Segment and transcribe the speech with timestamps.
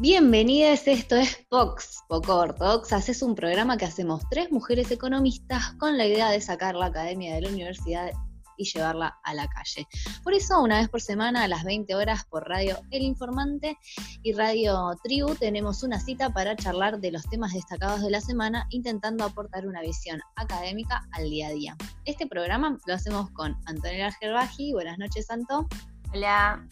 [0.00, 2.96] Bienvenidas, esto es Vox, poco ortodoxa.
[2.96, 7.34] Es un programa que hacemos tres mujeres economistas con la idea de sacar la academia
[7.34, 8.10] de la universidad
[8.56, 9.86] y llevarla a la calle.
[10.24, 13.76] Por eso, una vez por semana a las 20 horas por Radio El Informante
[14.22, 18.66] y Radio Tribu tenemos una cita para charlar de los temas destacados de la semana,
[18.70, 21.76] intentando aportar una visión académica al día a día.
[22.06, 24.72] Este programa lo hacemos con Antonella Gerbaji.
[24.72, 25.68] Buenas noches, Santo.
[26.14, 26.66] Hola.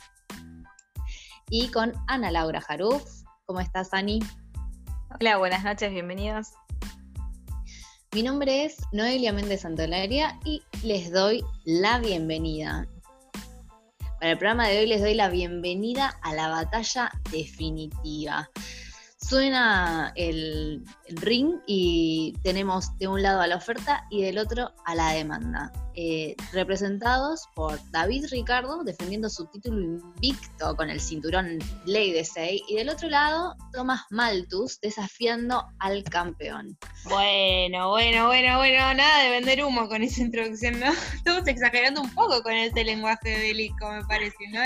[1.51, 3.18] Y con Ana Laura Jaruf.
[3.49, 4.21] ¿Cómo estás, Ani?
[5.19, 6.49] Hola, buenas noches, bienvenidos.
[8.13, 12.87] Mi nombre es Noelia Méndez Santolaria y les doy la bienvenida.
[14.21, 18.51] Para el programa de hoy les doy la bienvenida a la batalla definitiva.
[19.21, 24.95] Suena el, ring y tenemos de un lado a la oferta y del otro a
[24.95, 25.73] la demanda.
[25.95, 32.63] Eh, representados por David Ricardo defendiendo su título invicto con el cinturón Ley de 6
[32.69, 36.79] y del otro lado Tomás Malthus desafiando al campeón.
[37.09, 40.93] Bueno, bueno, bueno, bueno, nada de vender humo con esa introducción, ¿no?
[41.17, 44.61] Estamos exagerando un poco con ese lenguaje bélico, me parece, ¿no?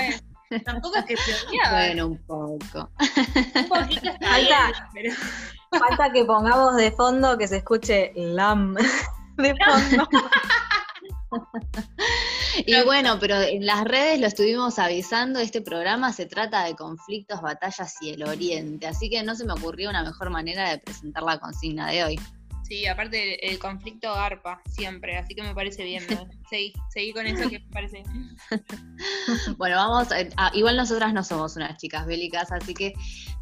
[0.59, 1.33] Tampoco es que se
[1.71, 2.89] Bueno, un poco.
[3.55, 4.89] Un poquito falta,
[5.71, 8.75] falta que pongamos de fondo que se escuche LAM
[9.37, 10.09] de fondo.
[12.65, 17.41] y bueno, pero en las redes lo estuvimos avisando, este programa se trata de conflictos,
[17.41, 21.23] batallas y el oriente, así que no se me ocurrió una mejor manera de presentar
[21.23, 22.19] la consigna de hoy.
[22.63, 26.03] Sí, aparte el, conflicto garpa siempre, así que me parece bien.
[26.49, 28.03] Seguí, seguí con eso que me parece.
[29.57, 32.93] bueno, vamos, a, igual nosotras no somos unas chicas bélicas, así que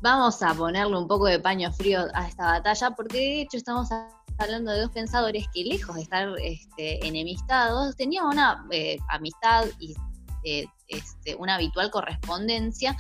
[0.02, 3.90] vamos a ponerle un poco de paño frío a esta batalla, porque de hecho estamos
[4.38, 9.94] hablando de dos pensadores que lejos de estar este, enemistados, tenían una eh, amistad y
[10.44, 12.96] eh, este, una habitual correspondencia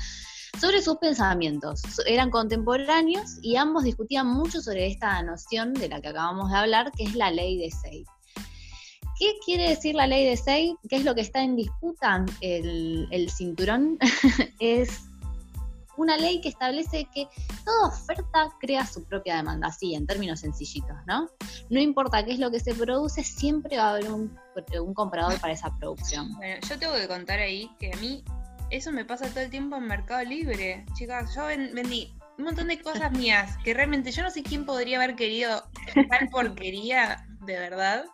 [0.59, 1.81] sobre sus pensamientos.
[2.05, 6.91] Eran contemporáneos y ambos discutían mucho sobre esta noción de la que acabamos de hablar,
[6.91, 8.03] que es la ley de Say.
[9.19, 10.75] ¿Qué quiere decir la ley de Say?
[10.89, 12.25] ¿Qué es lo que está en disputa?
[12.41, 13.97] El, cinturón
[14.59, 15.01] es
[15.97, 17.27] una ley que establece que
[17.63, 21.29] toda oferta crea su propia demanda, así en términos sencillitos, ¿no?
[21.69, 25.53] No importa qué es lo que se produce, siempre va a haber un comprador para
[25.53, 26.33] esa producción.
[26.37, 28.23] Bueno, yo tengo que contar ahí que a mí
[28.71, 30.85] eso me pasa todo el tiempo en Mercado Libre.
[30.93, 34.97] Chicas, yo vendí un montón de cosas mías que realmente yo no sé quién podría
[34.97, 35.63] haber querido
[36.09, 38.05] tal porquería, de verdad.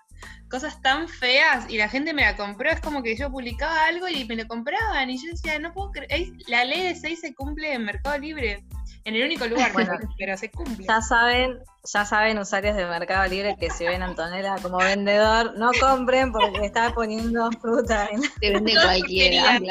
[0.49, 2.69] Cosas tan feas y la gente me la compró.
[2.69, 5.09] Es como que yo publicaba algo y me lo compraban.
[5.09, 6.29] Y yo decía, no puedo creer.
[6.47, 8.65] La ley de 6 se cumple en Mercado Libre
[9.07, 9.71] en el único lugar,
[10.17, 10.85] pero se cumple.
[10.85, 15.57] Ya saben, ya saben usuarios de Mercado Libre que si ven a Antonella como vendedor,
[15.57, 19.61] no compren porque está poniendo fruta en Te vende cualquiera.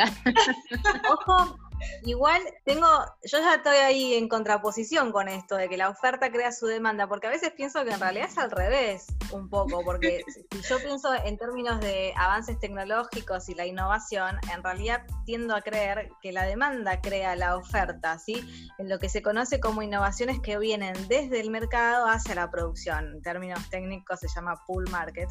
[1.10, 1.58] Ojo,
[2.02, 2.86] Igual tengo,
[3.24, 7.08] yo ya estoy ahí en contraposición con esto de que la oferta crea su demanda,
[7.08, 10.78] porque a veces pienso que en realidad es al revés un poco, porque si yo
[10.78, 16.32] pienso en términos de avances tecnológicos y la innovación, en realidad tiendo a creer que
[16.32, 18.70] la demanda crea la oferta, ¿sí?
[18.78, 23.14] En lo que se conoce como innovaciones que vienen desde el mercado hacia la producción.
[23.16, 25.28] En términos técnicos se llama pull market.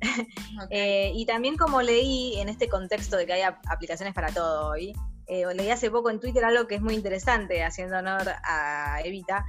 [0.70, 4.94] Eh, y también como leí en este contexto de que hay aplicaciones para todo hoy,
[5.26, 9.44] eh, leí hace poco en Twitter algo que es muy interesante, haciendo honor a Evita,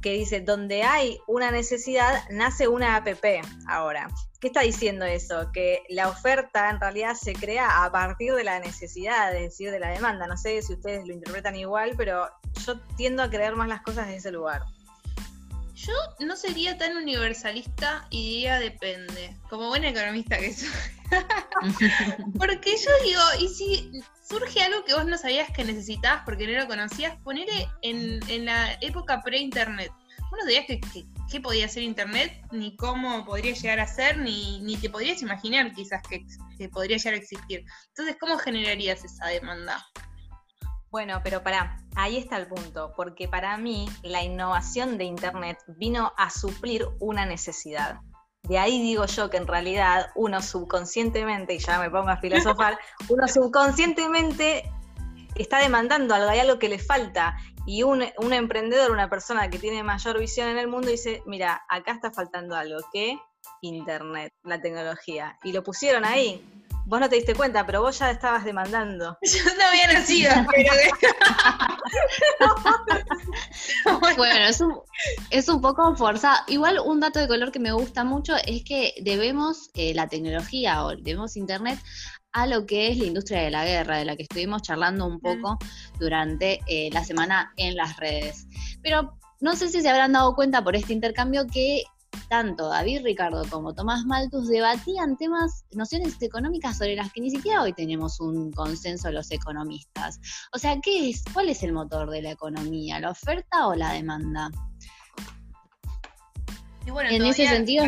[0.00, 4.08] que dice, donde hay una necesidad, nace una APP ahora.
[4.40, 5.50] ¿Qué está diciendo eso?
[5.52, 9.80] Que la oferta en realidad se crea a partir de la necesidad, es decir, de
[9.80, 10.28] la demanda.
[10.28, 12.28] No sé si ustedes lo interpretan igual, pero
[12.64, 14.62] yo tiendo a creer más las cosas de ese lugar.
[15.78, 20.68] Yo no sería tan universalista y diría depende, como buena economista que soy.
[22.38, 26.58] porque yo digo, y si surge algo que vos no sabías que necesitabas porque no
[26.58, 29.92] lo conocías, ponele en, en la época pre-internet.
[30.30, 30.80] Vos no sabías que,
[31.30, 35.72] qué podía ser internet, ni cómo podría llegar a ser, ni, ni te podrías imaginar
[35.72, 36.26] quizás que,
[36.58, 37.64] que podría llegar a existir.
[37.90, 39.86] Entonces, ¿cómo generarías esa demanda?
[40.90, 46.12] Bueno, pero para, ahí está el punto, porque para mí la innovación de Internet vino
[46.16, 48.00] a suplir una necesidad.
[48.44, 52.78] De ahí digo yo que en realidad uno subconscientemente, y ya me pongo a filosofar,
[53.08, 54.70] uno subconscientemente
[55.34, 57.36] está demandando algo, hay algo que le falta.
[57.66, 61.62] Y un, un emprendedor, una persona que tiene mayor visión en el mundo, dice, mira,
[61.68, 63.18] acá está faltando algo, ¿qué?
[63.60, 65.38] Internet, la tecnología.
[65.44, 66.42] Y lo pusieron ahí.
[66.88, 69.18] Vos no te diste cuenta, pero vos ya estabas demandando.
[69.22, 70.72] Yo no había nacido, pero...
[74.16, 74.74] bueno, es un,
[75.30, 76.38] es un poco forzado.
[76.48, 80.84] Igual un dato de color que me gusta mucho es que debemos eh, la tecnología
[80.84, 81.78] o debemos Internet
[82.32, 85.20] a lo que es la industria de la guerra, de la que estuvimos charlando un
[85.20, 85.58] poco
[85.98, 88.46] durante eh, la semana en las redes.
[88.82, 91.84] Pero no sé si se habrán dado cuenta por este intercambio que
[92.28, 97.62] tanto David Ricardo como Tomás Malthus debatían temas, nociones económicas sobre las que ni siquiera
[97.62, 100.20] hoy tenemos un consenso los economistas.
[100.52, 101.24] O sea, ¿qué es?
[101.32, 103.00] ¿Cuál es el motor de la economía?
[103.00, 104.50] ¿La oferta o la demanda?
[107.10, 107.84] en ese sentido...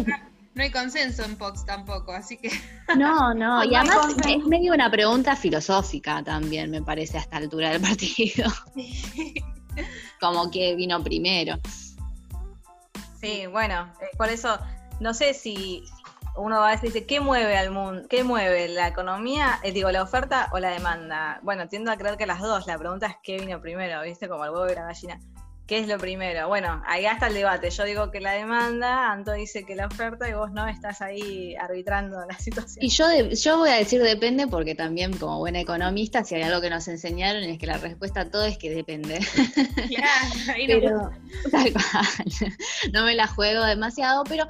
[0.52, 2.50] No hay consenso en Pox tampoco, así que...
[2.98, 7.70] No, no, y además es medio una pregunta filosófica también, me parece, a esta altura
[7.70, 8.50] del partido.
[10.20, 11.58] Como que vino primero.
[13.20, 14.58] Sí, bueno, por eso
[14.98, 15.84] no sé si
[16.36, 18.08] uno va a decir, ¿qué mueve al mundo?
[18.08, 19.58] ¿Qué mueve la economía?
[19.62, 21.38] Eh, digo, la oferta o la demanda.
[21.42, 22.66] Bueno, tiendo a creer que las dos.
[22.66, 24.28] La pregunta es qué vino primero, ¿viste?
[24.28, 25.20] Como el huevo y la gallina.
[25.70, 26.48] ¿Qué es lo primero?
[26.48, 27.70] Bueno, ahí está el debate.
[27.70, 31.54] Yo digo que la demanda, Anto dice que la oferta y vos no estás ahí
[31.54, 32.84] arbitrando la situación.
[32.84, 36.60] Y yo, yo voy a decir depende porque también como buena economista, si hay algo
[36.60, 39.20] que nos enseñaron es que la respuesta a todo es que depende.
[39.88, 41.12] Claro, ahí no.
[42.92, 44.48] no me la juego demasiado, pero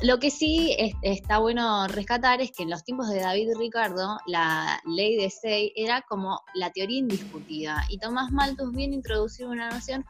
[0.00, 4.80] lo que sí está bueno rescatar es que en los tiempos de David Ricardo, la
[4.86, 7.84] ley de Say era como la teoría indiscutida.
[7.90, 10.06] Y Tomás Malthus viene a introducir una noción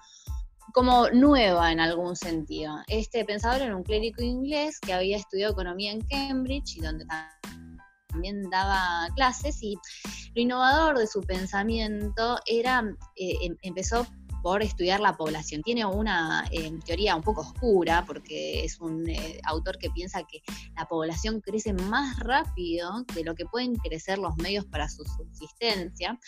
[0.72, 2.76] como nueva en algún sentido.
[2.88, 7.06] Este pensador era un clérigo inglés que había estudiado economía en Cambridge y donde
[8.08, 9.74] también daba clases y
[10.34, 12.82] lo innovador de su pensamiento era,
[13.16, 14.06] eh, em, empezó
[14.42, 15.62] por estudiar la población.
[15.62, 20.42] Tiene una eh, teoría un poco oscura porque es un eh, autor que piensa que
[20.76, 26.18] la población crece más rápido de lo que pueden crecer los medios para su subsistencia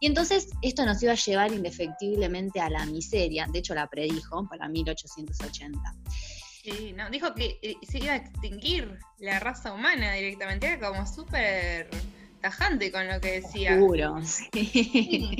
[0.00, 4.48] y entonces esto nos iba a llevar indefectiblemente a la miseria, de hecho la predijo
[4.48, 5.78] para 1880.
[6.62, 11.06] Sí, no, dijo que eh, se iba a extinguir la raza humana directamente, era como
[11.06, 11.88] súper
[12.40, 13.74] tajante con lo que decía.
[13.74, 15.36] Seguro, sí.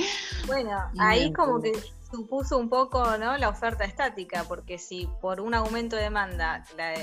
[0.47, 1.73] Bueno, ahí como que
[2.11, 3.39] supuso un poco ¿no?
[3.39, 6.95] la oferta estática, porque si por un aumento de demanda la,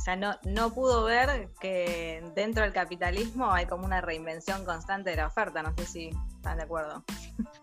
[0.00, 5.10] o sea, no, no pudo ver que dentro del capitalismo hay como una reinvención constante
[5.10, 7.04] de la oferta, no sé si están de acuerdo.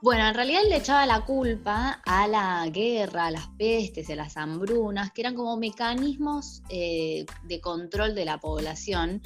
[0.03, 4.15] Bueno, en realidad él le echaba la culpa a la guerra, a las pestes, a
[4.15, 9.23] las hambrunas, que eran como mecanismos eh, de control de la población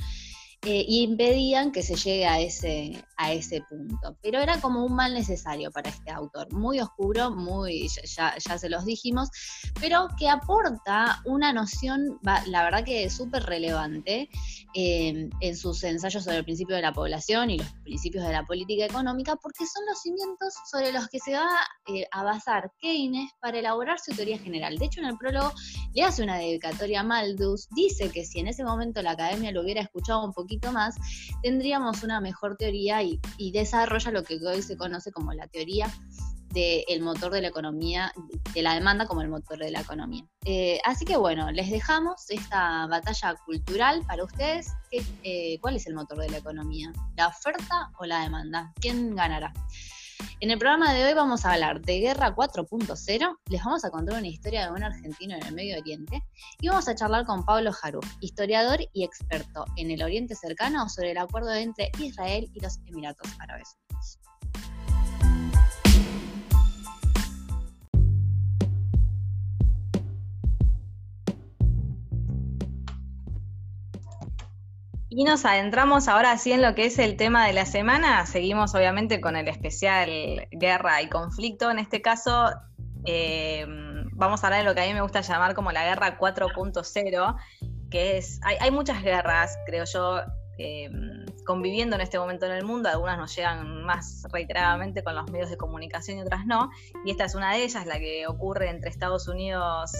[0.64, 4.16] eh, y impedían que se llegue a ese, a ese punto.
[4.22, 8.70] Pero era como un mal necesario para este autor, muy oscuro, muy, ya, ya se
[8.70, 9.30] los dijimos,
[9.80, 14.30] pero que aporta una noción, la verdad que súper relevante
[14.76, 18.46] eh, en sus ensayos sobre el principio de la población y los principios de la
[18.46, 21.50] política económica, porque son los cimientos sobre los que se va
[21.88, 24.78] eh, a basar Keynes para elaborar su teoría general.
[24.78, 25.52] De hecho, en el prólogo
[25.96, 29.62] le hace una dedicatoria a Maldus, dice que si en ese momento la academia lo
[29.62, 30.96] hubiera escuchado un poquito, más,
[31.42, 33.20] tendríamos una mejor teoría y,
[33.52, 35.92] desarrolla lo que hoy se conoce como la teoría
[36.54, 38.12] del motor de la economía,
[38.54, 40.26] de la demanda como el motor de la economía.
[40.46, 44.68] Eh, así que bueno, les dejamos esta batalla cultural para ustedes.
[44.92, 46.92] Eh, ¿Cuál es el motor de la economía?
[47.16, 48.74] ¿La oferta o la demanda?
[48.82, 49.54] ¿Quién ganará?
[50.40, 54.18] En el programa de hoy vamos a hablar de Guerra 4.0, les vamos a contar
[54.18, 56.24] una historia de un argentino en el Medio Oriente
[56.60, 61.12] y vamos a charlar con Pablo Jarú, historiador y experto en el Oriente Cercano sobre
[61.12, 63.78] el acuerdo entre Israel y los Emiratos Árabes
[75.14, 78.26] Y nos adentramos ahora sí en lo que es el tema de la semana.
[78.26, 81.70] Seguimos obviamente con el especial guerra y conflicto.
[81.70, 82.50] En este caso
[83.06, 83.66] eh,
[84.14, 87.36] vamos a hablar de lo que a mí me gusta llamar como la guerra 4.0,
[87.90, 90.22] que es, hay, muchas guerras, creo yo,
[90.58, 90.90] eh,
[91.46, 92.88] conviviendo en este momento en el mundo.
[92.88, 96.70] Algunas nos llegan más reiteradamente con los medios de comunicación y otras no.
[97.04, 99.92] Y esta es una de ellas, la que ocurre entre Estados Unidos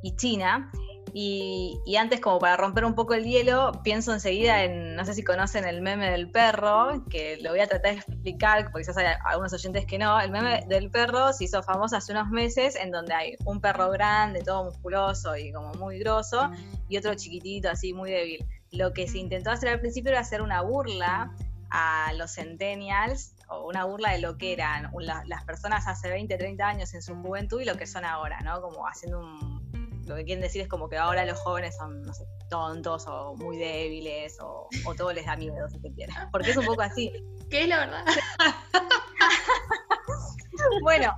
[0.00, 0.72] y China.
[1.16, 5.22] Y, antes, como para romper un poco el hielo, pienso enseguida en, no sé si
[5.22, 9.06] conocen el meme del perro, que lo voy a tratar de explicar, porque quizás hay
[9.24, 10.20] algunos oyentes que no.
[10.20, 13.90] El meme del perro se hizo famoso hace unos meses, en donde hay un perro
[13.90, 16.50] grande, todo musculoso y como muy grosso,
[16.88, 18.44] y otro chiquitito, así muy débil.
[18.72, 21.32] Lo que se intentó hacer al principio era hacer una burla
[21.70, 24.90] a los centennials, o una burla de lo que eran
[25.26, 28.60] las personas hace 20, 30 años en su juventud y lo que son ahora, ¿no?
[28.60, 32.12] Como haciendo un lo que quieren decir es como que ahora los jóvenes son, no
[32.12, 36.12] sé, tontos o muy débiles o, o todo les da miedo, si se quiere.
[36.30, 37.12] Porque es un poco así.
[37.50, 38.04] ¿Qué es la verdad?
[40.82, 41.14] bueno,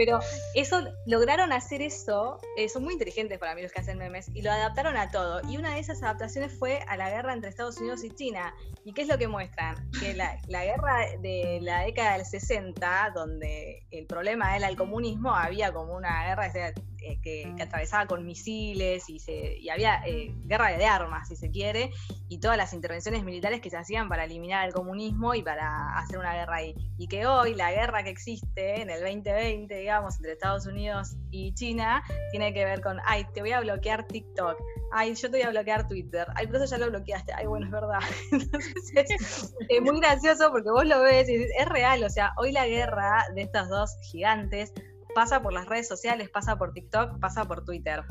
[0.00, 0.18] pero
[0.54, 4.40] eso, lograron hacer eso, eh, son muy inteligentes para mí los que hacen memes, y
[4.40, 5.42] lo adaptaron a todo.
[5.46, 8.54] Y una de esas adaptaciones fue a la guerra entre Estados Unidos y China.
[8.82, 9.90] ¿Y qué es lo que muestran?
[10.00, 15.70] Que la, guerra de la década del 60, donde el problema era el comunismo, había
[15.70, 16.50] como una guerra
[17.02, 21.50] eh, que, atravesaba con misiles y, se, y había eh, guerra de armas, si se
[21.50, 21.90] quiere,
[22.28, 26.18] y todas las intervenciones militares que se hacían para eliminar el comunismo y para hacer
[26.18, 26.74] una guerra ahí.
[26.98, 31.54] Y que hoy la guerra que existe en el 2020, digamos, entre Estados Unidos y
[31.54, 34.56] China, tiene que ver con, ay, te voy a bloquear TikTok,
[34.92, 37.66] ay, yo te voy a bloquear Twitter, ay, pero eso ya lo bloqueaste, ay, bueno,
[37.66, 38.00] es verdad.
[38.32, 42.66] Entonces es, muy gracioso porque vos lo ves y es real, o sea, hoy la
[42.66, 44.72] guerra de estos dos gigantes
[45.14, 48.04] pasa por las redes sociales, pasa por TikTok, pasa por Twitter.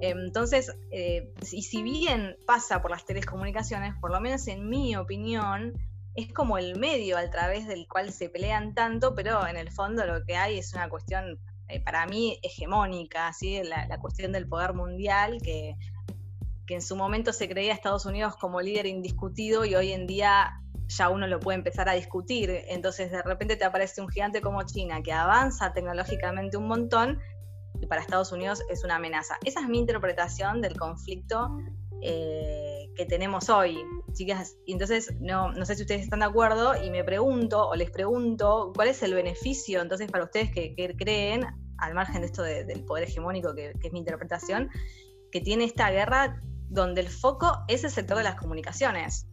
[0.00, 5.74] Entonces, eh, y si bien pasa por las telecomunicaciones, por lo menos en mi opinión,
[6.14, 10.04] es como el medio a través del cual se pelean tanto, pero en el fondo
[10.04, 13.62] lo que hay es una cuestión, eh, para mí, hegemónica, ¿sí?
[13.62, 15.76] la, la cuestión del poder mundial, que,
[16.66, 20.60] que en su momento se creía Estados Unidos como líder indiscutido y hoy en día
[20.88, 22.50] ya uno lo puede empezar a discutir.
[22.68, 27.20] Entonces de repente te aparece un gigante como China que avanza tecnológicamente un montón
[27.80, 29.38] y para Estados Unidos es una amenaza.
[29.44, 31.50] Esa es mi interpretación del conflicto
[32.00, 33.78] eh, que tenemos hoy,
[34.12, 34.56] chicas.
[34.66, 38.72] Entonces no, no sé si ustedes están de acuerdo y me pregunto o les pregunto
[38.74, 41.46] cuál es el beneficio entonces para ustedes que, creen,
[41.78, 44.70] al margen de esto del poder hegemónico que, que es mi interpretación,
[45.32, 49.26] que tiene esta guerra donde el foco es el sector de las comunicaciones.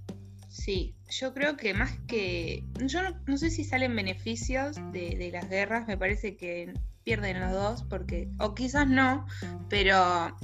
[0.59, 2.65] Sí, yo creo que más que.
[2.81, 6.73] Yo no, sé si salen beneficios de, las guerras, me parece que
[7.05, 8.27] pierden los dos, porque.
[8.39, 9.25] O quizás no,
[9.69, 10.35] pero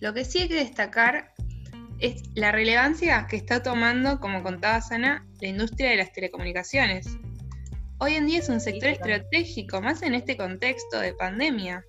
[0.00, 1.32] lo que sí hay que destacar
[1.98, 7.06] es la relevancia que está tomando, como contaba Sana, la industria de las telecomunicaciones.
[7.96, 11.82] Hoy en día es un sector estratégico, más en este contexto de pandemia.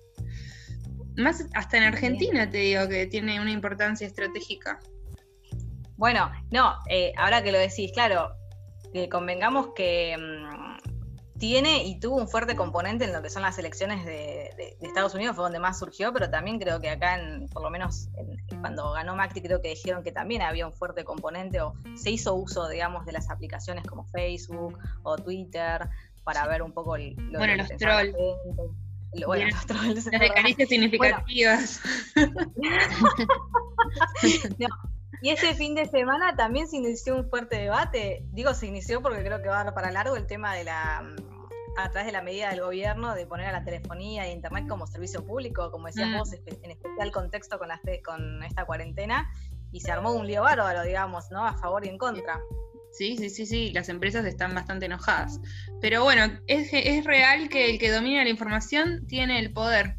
[1.18, 4.80] Más hasta en Argentina te digo que tiene una importancia estratégica.
[5.98, 8.30] Bueno, no, eh, ahora que lo decís, claro,
[8.92, 13.58] que convengamos que mm, tiene y tuvo un fuerte componente en lo que son las
[13.58, 17.64] elecciones de, Estados Unidos, fue donde más surgió, pero también creo que acá, en, por
[17.64, 18.10] lo menos
[18.60, 22.32] cuando ganó Macri, creo que dijeron que también había un fuerte componente o se hizo
[22.36, 25.88] uso, digamos, de las aplicaciones como Facebook o Twitter
[26.22, 28.14] para ver un poco el, lo bueno, los trolls.
[29.26, 30.06] Bueno, los trolls.
[30.12, 31.80] Las de caricias significativas.
[34.58, 34.68] no,
[35.22, 38.24] y este fin de semana también se inició un fuerte debate.
[38.32, 41.02] Digo, se inició porque creo que va a dar para largo el tema de la
[41.02, 41.38] mm,
[41.78, 44.86] a través de la medida del gobierno de poner a la telefonía e internet como
[44.86, 46.18] servicio público, como decías mm.
[46.18, 47.68] vos, en especial contexto con,
[48.04, 49.32] con esta cuarentena,
[49.70, 51.46] y se armó un lío bárbaro, digamos, ¿no?
[51.46, 52.40] A favor y en contra.
[52.90, 55.40] Sí, sí, sí, sí, las empresas están bastante enojadas.
[55.80, 59.96] Pero bueno, es, es real que el que domina la información tiene el poder.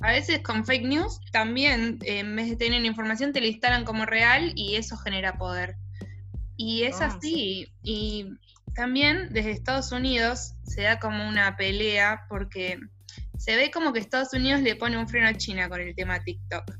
[0.00, 3.84] A veces con fake news también, eh, en vez de tener información, te la instalan
[3.84, 5.76] como real y eso genera poder.
[6.56, 7.72] Y es ah, así.
[7.82, 8.26] Y
[8.74, 12.78] también desde Estados Unidos se da como una pelea porque
[13.38, 16.22] se ve como que Estados Unidos le pone un freno a China con el tema
[16.22, 16.77] TikTok.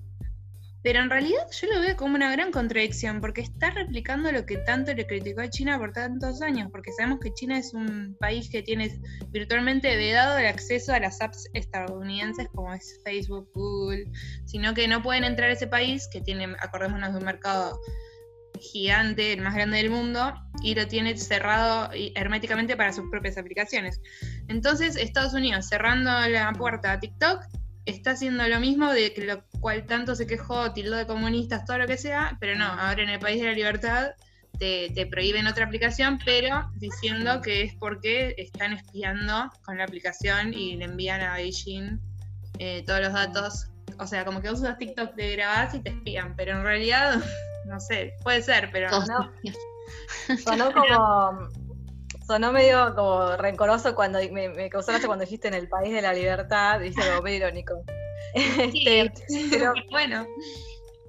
[0.83, 4.59] Pero en realidad yo lo veo como una gran contradicción, porque está replicando lo que
[4.59, 8.49] tanto le criticó a China por tantos años, porque sabemos que China es un país
[8.49, 14.07] que tiene virtualmente vedado el acceso a las apps estadounidenses como es Facebook, Google,
[14.45, 17.79] sino que no pueden entrar a ese país que tiene, acordémonos de un mercado
[18.61, 24.01] gigante, el más grande del mundo, y lo tiene cerrado herméticamente para sus propias aplicaciones.
[24.49, 27.43] Entonces, Estados Unidos cerrando la puerta a TikTok
[27.89, 31.79] está haciendo lo mismo de que lo cual tanto se quejó, tildó de comunistas, todo
[31.79, 34.11] lo que sea, pero no, ahora en el país de la libertad
[34.59, 40.77] te, prohíben otra aplicación, pero diciendo que es porque están espiando con la aplicación y
[40.77, 42.01] le envían a Beijing
[42.59, 43.69] eh, todos los datos.
[43.99, 47.23] O sea, como que usas TikTok de grabás y te espían, pero en realidad,
[47.67, 49.33] no sé, puede ser, pero no.
[50.45, 51.49] Sonó como
[52.29, 56.13] sonó medio como rencoroso cuando me, me causó cuando dijiste en el país de la
[56.13, 57.83] libertad, dice algo medio irónico.
[58.35, 59.11] Este,
[59.51, 60.27] pero bueno.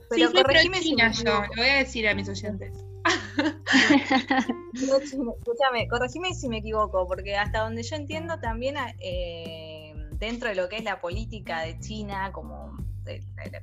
[0.10, 2.74] Pero corregime si me yo, lo voy a decir a mis oyentes.
[4.74, 10.70] Escúchame, corregime si me equivoco, porque hasta donde yo entiendo también eh, dentro de lo
[10.70, 12.78] que es la política de China, como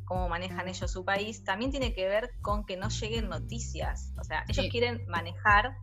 [0.04, 4.12] cómo manejan ellos su país, también tiene que ver con que no lleguen noticias.
[4.20, 5.78] O sea, ellos quieren manejar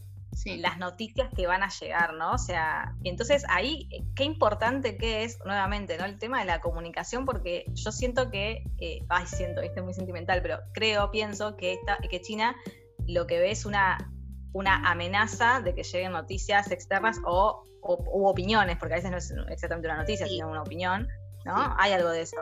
[0.58, 2.34] las noticias que van a llegar, ¿no?
[2.34, 6.06] O sea, entonces ahí, qué importante que es, nuevamente, ¿no?
[6.06, 9.94] El tema de la comunicación, porque yo siento que, eh, ay, siento, este es muy
[9.94, 12.56] sentimental, pero creo, pienso que, esta, que China
[13.08, 13.98] lo que ve es una,
[14.54, 19.90] una amenaza de que lleguen noticias externas o, opiniones, porque a veces no es exactamente
[19.90, 21.06] una noticia, sino una opinión,
[21.44, 21.76] ¿no?
[21.78, 22.38] Hay algo de eso.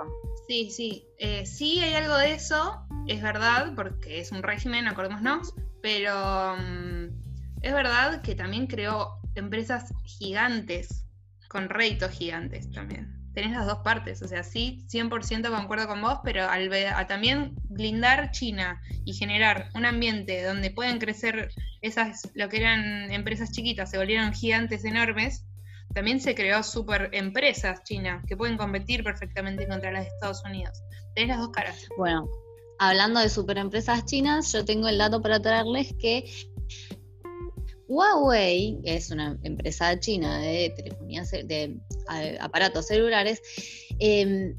[0.47, 5.55] Sí, sí, eh, sí hay algo de eso, es verdad, porque es un régimen, acordémonos,
[5.81, 7.20] pero mm,
[7.61, 11.05] es verdad que también creó empresas gigantes,
[11.47, 13.17] con réditos gigantes también.
[13.33, 16.69] Tenés las dos partes, o sea, sí, 100% concuerdo con vos, pero al
[17.07, 21.49] también blindar China y generar un ambiente donde pueden crecer
[21.81, 25.45] esas, lo que eran empresas chiquitas, se volvieron gigantes enormes,
[25.93, 30.81] también se creó super empresas China que pueden competir perfectamente contra las de Estados Unidos.
[31.15, 31.87] Tenés las dos caras.
[31.97, 32.27] Bueno,
[32.79, 36.25] hablando de superempresas chinas, yo tengo el dato para traerles que
[37.91, 41.77] Huawei, que es una empresa china de telefonía de
[42.39, 43.41] aparatos celulares,
[43.99, 44.55] em,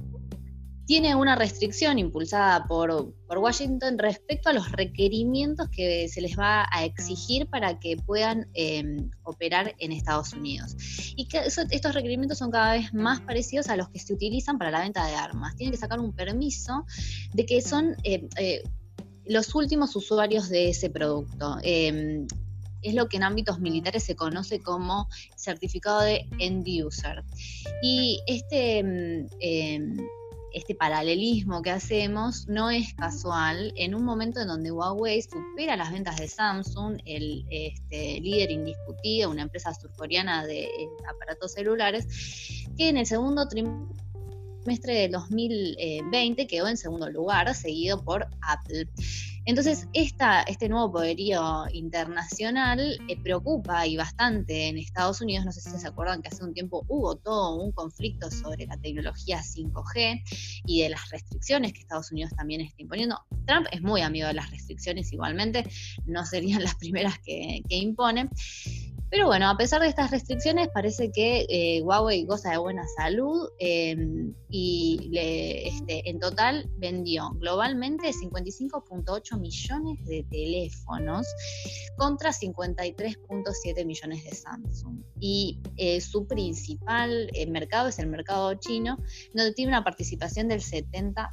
[0.84, 6.84] tiene una restricción impulsada por, Washington respecto a los requerimientos que se les va a
[6.84, 10.76] exigir para que puedan em, operar en Estados Unidos.
[11.16, 14.70] Y que estos requerimientos son cada vez más parecidos a los que se utilizan para
[14.70, 15.56] la venta de armas.
[15.56, 16.84] Tienen que sacar un permiso
[17.32, 18.62] de que son eh, eh,
[19.24, 21.56] los últimos usuarios de ese producto.
[21.62, 22.26] Em,
[22.82, 27.22] es lo que en ámbitos militares se conoce como certificado de end user.
[27.82, 29.26] Y este em,
[30.52, 35.92] este paralelismo que hacemos no es casual en un momento en donde Huawei supera las
[35.92, 42.06] ventas de Samsung, el este, líder indiscutido, una empresa surcoreana de eh, aparatos celulares,
[42.76, 48.88] que en el segundo trimestre de 2020 quedó en segundo lugar, seguido por Apple.
[49.44, 55.44] Entonces, esta, este nuevo poderío internacional eh, preocupa y bastante en Estados Unidos.
[55.44, 58.76] No sé si se acuerdan que hace un tiempo hubo todo un conflicto sobre la
[58.76, 60.22] tecnología 5G
[60.66, 63.20] y de las restricciones que Estados Unidos también está imponiendo.
[63.46, 65.64] Trump es muy amigo de las restricciones igualmente,
[66.06, 68.28] no serían las primeras que, que impone.
[69.12, 73.46] Pero bueno, a pesar de estas restricciones, parece que eh, Huawei goza de buena salud
[73.58, 81.26] em, y este, en total vendió globalmente 55.8 millones de teléfonos
[81.98, 85.02] contra 53.7 millones de Samsung.
[85.20, 88.96] Y eh, su principal eh, mercado es el mercado chino,
[89.34, 91.28] donde tiene una participación del 70%.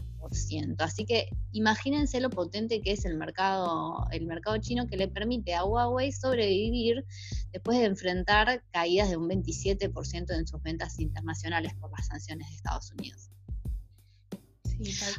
[0.80, 5.56] Así que imagínense lo potente que es el mercado, el mercado chino que le permite
[5.56, 7.06] a Huawei sobrevivir
[7.52, 12.56] después de enfrentar caídas de un 27% en sus ventas internacionales por las sanciones de
[12.56, 13.32] Estados Unidos.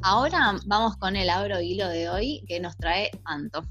[0.02, 3.62] Ahora vamos con el abro hilo de hoy que nos trae Anto.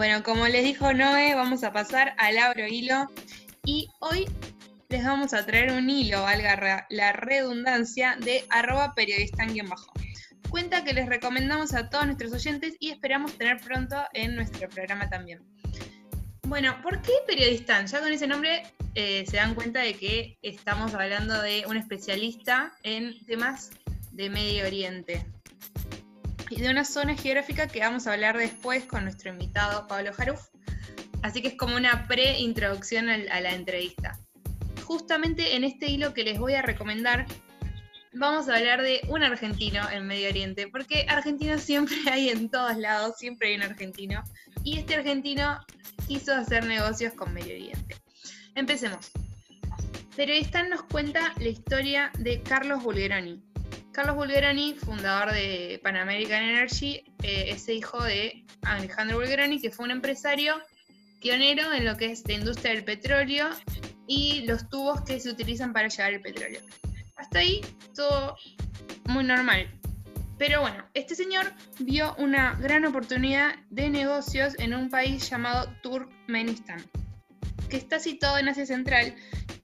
[0.00, 3.06] Bueno, como les dijo Noé, vamos a pasar al abro hilo
[3.66, 4.26] y hoy
[4.88, 9.92] les vamos a traer un hilo, valga la redundancia, de arroba periodista en bajo.
[10.48, 15.10] Cuenta que les recomendamos a todos nuestros oyentes y esperamos tener pronto en nuestro programa
[15.10, 15.42] también.
[16.44, 17.84] Bueno, ¿por qué periodista?
[17.84, 18.62] Ya con ese nombre
[18.94, 23.68] eh, se dan cuenta de que estamos hablando de un especialista en temas
[24.12, 25.26] de Medio Oriente
[26.56, 30.48] de una zona geográfica que vamos a hablar después con nuestro invitado Pablo Jaruf.
[31.22, 34.18] Así que es como una pre-introducción a la entrevista.
[34.84, 37.26] Justamente en este hilo que les voy a recomendar,
[38.12, 42.76] vamos a hablar de un argentino en Medio Oriente, porque argentinos siempre hay en todos
[42.76, 44.22] lados, siempre hay un argentino,
[44.64, 45.60] y este argentino
[46.08, 47.96] quiso hacer negocios con Medio Oriente.
[48.54, 49.10] Empecemos.
[50.16, 53.40] Periodista nos cuenta la historia de Carlos Bulgeroni,
[53.92, 59.84] Carlos Bulgeroni, fundador de Pan American Energy, eh, es hijo de Alejandro Bulgeroni, que fue
[59.84, 60.54] un empresario
[61.20, 63.48] pionero en lo que es la industria del petróleo
[64.06, 66.60] y los tubos que se utilizan para llevar el petróleo.
[67.16, 67.60] Hasta ahí
[67.94, 68.36] todo
[69.06, 69.68] muy normal.
[70.38, 76.82] Pero bueno, este señor vio una gran oportunidad de negocios en un país llamado Turkmenistán,
[77.68, 79.14] que está situado en Asia Central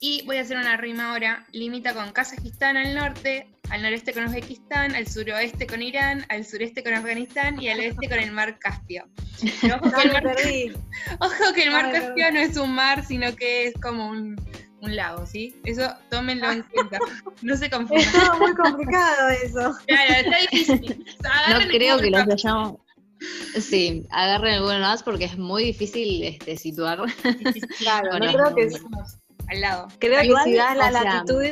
[0.00, 4.24] y voy a hacer una rima ahora, limita con Kazajistán al norte, al noreste con
[4.24, 8.58] Uzbekistán, al suroeste con Irán, al sureste con Afganistán y al oeste con el mar
[8.58, 9.04] Caspio.
[11.20, 14.36] ojo, que el mar, Caspio no es un mar, sino que es como un,
[14.80, 15.60] lago, ¿sí?
[15.64, 17.00] Eso tómenlo en cuenta.
[17.42, 18.06] No se confundan.
[18.06, 19.76] Es muy complicado eso.
[19.84, 21.04] Claro, está difícil.
[21.50, 22.76] no creo que los hayamos.
[23.58, 27.00] Sí, agarren alguno más porque es muy difícil este, situar.
[27.78, 28.80] Claro, no creo que es
[29.48, 29.88] al lado.
[29.98, 31.42] Creo que si das la latitud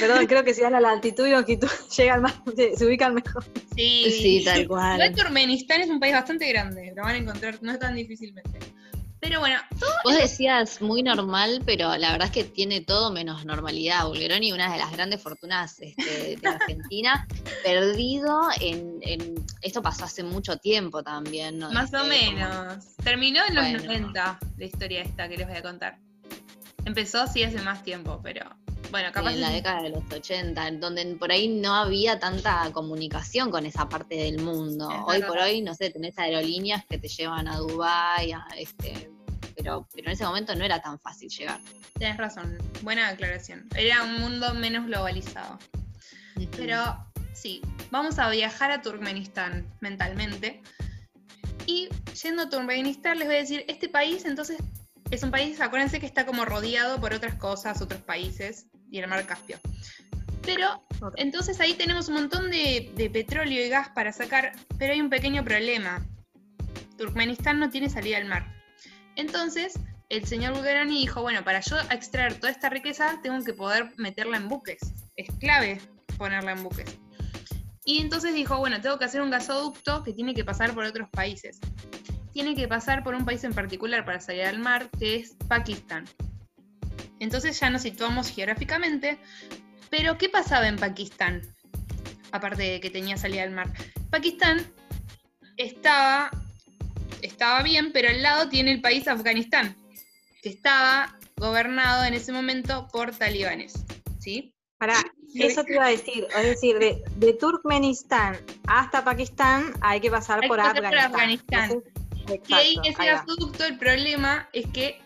[0.00, 3.44] Perdón, creo que si a la altitud y longitud llegan más, se, se ubican mejor.
[3.76, 5.14] Sí, Sí, tal Igual cual.
[5.14, 8.58] Turkmenistán es un país bastante grande, lo van a encontrar no tan difícilmente.
[9.20, 9.58] Pero bueno,
[10.04, 14.06] Vos decías muy normal, pero la verdad es que tiene todo menos normalidad.
[14.06, 17.26] Bulgeroni, una de las grandes fortunas este, de Argentina,
[17.64, 21.68] perdido en, en- Esto pasó hace mucho tiempo también, ¿no?
[21.72, 22.96] más o Este, como- menos.
[23.02, 23.84] Terminó en los Bueno.
[23.86, 25.98] 90 la historia esta que les voy a contar.
[26.84, 28.48] Empezó sí hace más tiempo, pero
[28.90, 32.18] bueno, capaz en la es- década de los 80, en donde por ahí no había
[32.18, 34.88] tanta comunicación con esa parte del mundo.
[35.06, 39.10] Hoy por hoy, no sé, tenés aerolíneas que te llevan a Dubái, a este,
[39.54, 41.60] pero, pero en ese momento no era tan fácil llegar.
[41.98, 43.68] Tienes razón, buena aclaración.
[43.74, 45.58] Era un mundo menos globalizado.
[46.56, 46.96] Pero
[47.34, 47.60] sí,
[47.90, 50.62] vamos a viajar a Turkmenistán mentalmente.
[51.66, 51.88] Y
[52.22, 54.56] yendo a Turkmenistán les voy a decir, este país entonces
[55.10, 59.08] es un país, acuérdense que está como rodeado por otras cosas, otros países y el
[59.08, 59.58] mar Caspio.
[60.42, 60.82] Pero
[61.16, 65.10] entonces ahí tenemos un montón de, de petróleo y gas para sacar, pero hay un
[65.10, 66.06] pequeño problema.
[66.96, 68.46] Turkmenistán no tiene salida al mar.
[69.16, 69.74] Entonces,
[70.08, 74.36] el señor Bulgarani dijo, bueno, para yo extraer toda esta riqueza, tengo que poder meterla
[74.36, 74.78] en buques.
[75.16, 75.80] Es clave
[76.16, 76.98] ponerla en buques.
[77.84, 81.08] Y entonces dijo, bueno, tengo que hacer un gasoducto que tiene que pasar por otros
[81.10, 81.58] países.
[82.38, 86.04] Tiene que pasar por un país en particular para salir al mar, que es Pakistán.
[87.18, 89.18] Entonces ya nos situamos geográficamente.
[89.90, 91.42] Pero, ¿qué pasaba en Pakistán?
[92.30, 93.72] Aparte de que tenía salida al mar.
[94.10, 94.64] Pakistán
[95.56, 96.30] estaba,
[97.22, 99.76] estaba bien, pero al lado tiene el país Afganistán,
[100.40, 103.84] que estaba gobernado en ese momento por talibanes.
[104.20, 104.54] ¿Sí?
[104.78, 104.94] Para,
[105.34, 108.36] eso te iba a decir, es decir, de, de Turkmenistán
[108.68, 111.62] hasta Pakistán hay que pasar Hay por que pasar por Afganistán.
[111.62, 111.97] Afganistán.
[112.30, 115.00] Entonces, Y ahí exacto, ese ahí gasoducto, el problema es que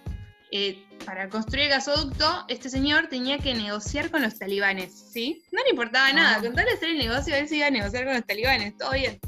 [0.55, 5.43] eh, para construir el gasoducto, este señor tenía que negociar con los talibanes, ¿sí?
[5.51, 6.41] No le importaba nada, Ah.
[6.43, 8.93] con tal de hacer el negocio, él se iba a negociar con los talibanes, todo
[8.93, 9.19] bien.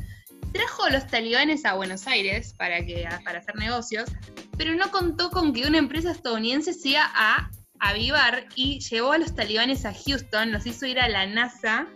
[0.53, 4.11] Trajo a los talibanes a Buenos Aires para, que, para hacer negocios,
[4.59, 9.19] pero no contó con que una empresa estadounidense se iba a avivar y llevó a
[9.19, 11.87] los talibanes a Houston, los hizo ir a la NASA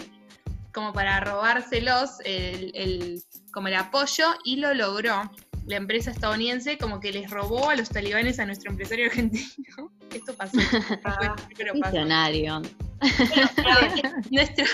[0.75, 5.31] como para robárselos el, el- como el apoyo y lo logró.
[5.69, 9.93] La empresa estadounidense como que les robó a los talibanes a nuestro empresario argentino.
[10.13, 10.59] Esto pasó.
[11.05, 11.93] Ah, pero pasó.
[11.93, 12.63] Visionario.
[13.01, 14.65] Pero nuestro,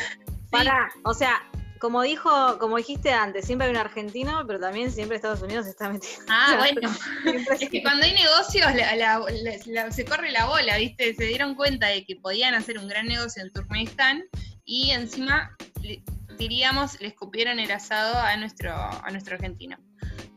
[0.50, 1.42] Para, o sea,
[1.78, 5.90] como dijo, como dijiste antes, siempre hay un argentino, pero también siempre Estados Unidos está
[5.90, 6.22] metido.
[6.28, 6.90] Ah, bueno.
[7.22, 11.14] Siempre Es que cuando hay negocios la- la- la- la- se corre la bola, ¿viste?
[11.14, 14.24] Se dieron cuenta de que podían hacer un gran negocio en Turkmenistán
[14.64, 16.02] y encima, le-
[16.38, 19.76] diríamos, le escupieron el asado a nuestro, a nuestro argentino.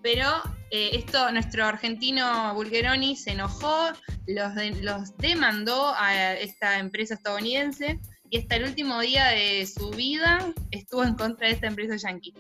[0.04, 0.26] Pero
[0.72, 3.90] eh, esto, nuestro argentino Bulgeroni se enojó,
[4.28, 9.90] los, de- los demandó a esta empresa estadounidense y hasta el último día de su
[9.92, 12.34] vida estuvo en contra de esta empresa yankee.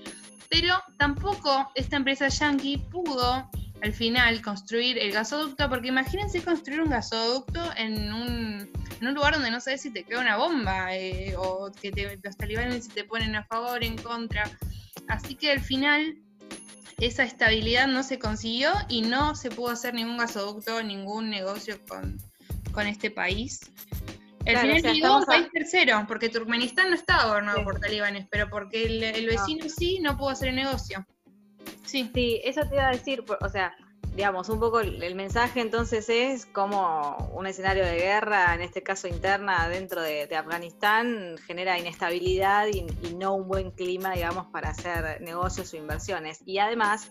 [0.49, 3.49] Pero tampoco esta empresa yankee pudo
[3.83, 8.71] al final construir el gasoducto, porque imagínense construir un gasoducto en un,
[9.01, 12.19] en un lugar donde no sabes si te queda una bomba eh, o que te-
[12.23, 14.43] los talibanes te ponen a favor, en contra.
[15.07, 16.15] Así que al final
[17.01, 22.17] esa estabilidad no se consiguió y no se pudo hacer ningún gasoducto, ningún negocio con,
[22.71, 23.59] con este país.
[24.45, 27.57] Al Claro, final o sea, llegó un a- país tercero, porque Turkmenistán no estaba gobernado
[27.59, 27.63] Sí.
[27.63, 31.05] por talibanes, pero porque el, el vecino sí no pudo hacer el negocio.
[31.85, 32.09] Sí.
[32.13, 33.75] Sí, eso te iba a decir, o sea,
[34.15, 38.83] digamos, un poco el, el mensaje entonces es como un escenario de guerra, en este
[38.83, 44.47] caso interna, dentro de, de Afganistán, genera inestabilidad y, y no un buen clima, digamos,
[44.47, 46.41] para hacer negocios o inversiones.
[46.45, 47.09] Y además,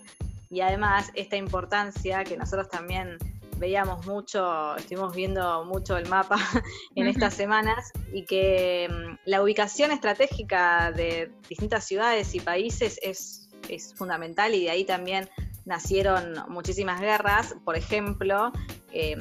[0.51, 3.19] y además esta importancia que nosotros también
[3.61, 6.37] veíamos mucho, estuvimos viendo mucho el mapa
[6.97, 13.49] en estas semanas y que mm, la ubicación estratégica de distintas ciudades y países es,
[13.69, 15.29] es fundamental y de ahí también
[15.71, 18.53] nacieron muchísimas guerras, por ejemplo,
[18.93, 19.17] eh,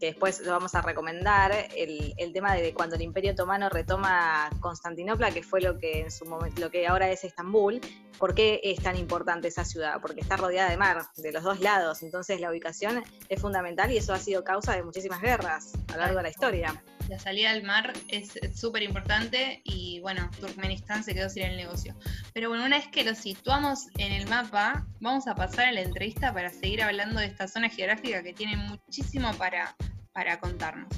[0.00, 4.48] que después lo vamos a recomendar, el, el tema de cuando el Imperio Otomano retoma
[4.60, 7.80] Constantinopla, que fue lo que en su momento, lo que ahora es Estambul,
[8.18, 10.00] ¿por qué es tan importante esa ciudad?
[10.00, 13.98] Porque está rodeada de mar, de los dos lados, entonces la ubicación es fundamental y
[13.98, 16.82] eso ha sido causa de muchísimas guerras a lo largo de la historia.
[17.10, 21.96] La salida al mar es súper importante y bueno, Turkmenistán se quedó sin el negocio.
[22.32, 25.80] Pero bueno, una vez que lo situamos en el mapa, vamos a pasar a la
[25.80, 29.74] entrevista para seguir hablando de esta zona geográfica que tiene muchísimo para,
[30.12, 30.88] para contarnos.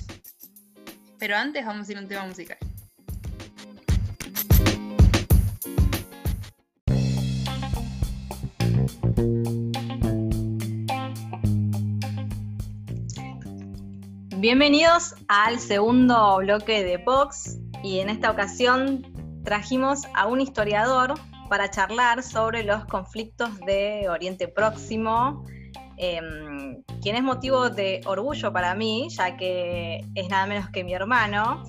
[1.19, 2.59] Pero antes vamos a ir a un tema musical.
[14.39, 19.07] Bienvenidos al segundo bloque de Vox y en esta ocasión
[19.45, 21.15] trajimos a un historiador
[21.49, 25.45] para charlar sobre los conflictos de Oriente Próximo,
[26.03, 30.93] em, quien es motivo de orgullo para mí, ya que es nada menos que mi
[30.95, 31.63] hermano,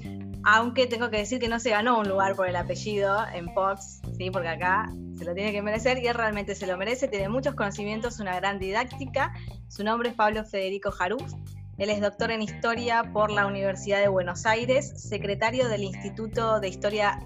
[0.44, 4.02] aunque tengo que decir que no se ganó un lugar por el apellido en Vox,
[4.18, 4.32] ¿sí?
[4.32, 7.56] porque acá se lo tiene que merecer y él realmente se lo merece, tiene muchos
[7.56, 9.34] conocimientos, una gran didáctica.
[9.70, 11.36] Su nombre es Pablo Federico Jaruz.
[11.78, 16.70] Él es doctor en Historia por la Universidad de Buenos Aires, secretario del Instituto de
[16.70, 17.20] Historia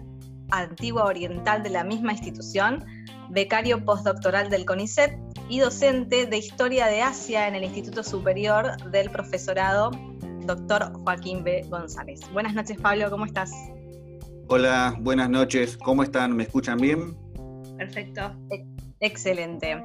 [0.51, 2.85] Antigua Oriental de la misma institución,
[3.29, 9.09] becario postdoctoral del CONICET y docente de Historia de Asia en el Instituto Superior del
[9.09, 9.91] Profesorado,
[10.45, 11.65] doctor Joaquín B.
[11.69, 12.21] González.
[12.33, 13.51] Buenas noches, Pablo, ¿cómo estás?
[14.47, 16.35] Hola, buenas noches, ¿cómo están?
[16.35, 17.17] ¿Me escuchan bien?
[17.77, 18.33] Perfecto.
[18.99, 19.81] Excelente.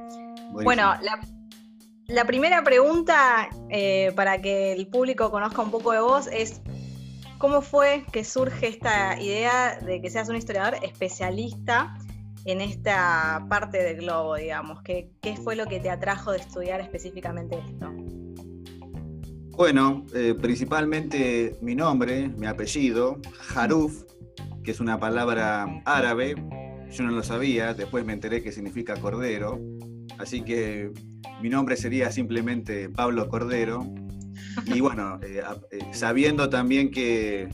[0.51, 0.93] Bueno,
[2.07, 6.61] la, primera pregunta eh, para que el público conozca un poco de vos es,
[7.37, 11.95] ¿cómo fue que surge esta idea de que seas un historiador especialista
[12.45, 14.81] en esta parte del globo, digamos?
[14.81, 17.91] ¿Qué, qué fue lo que te atrajo de estudiar específicamente esto?
[19.55, 23.19] Bueno, eh, principalmente mi nombre, mi apellido,
[23.55, 24.03] Haruf,
[24.63, 26.35] que es una palabra árabe
[26.93, 29.59] yo no lo sabía, después me enteré que significa cordero,
[30.19, 30.91] así que
[31.41, 33.83] mi nombre sería simplemente Pablo Cordero.
[34.67, 37.49] Y bueno, eh, eh, sabiendo también que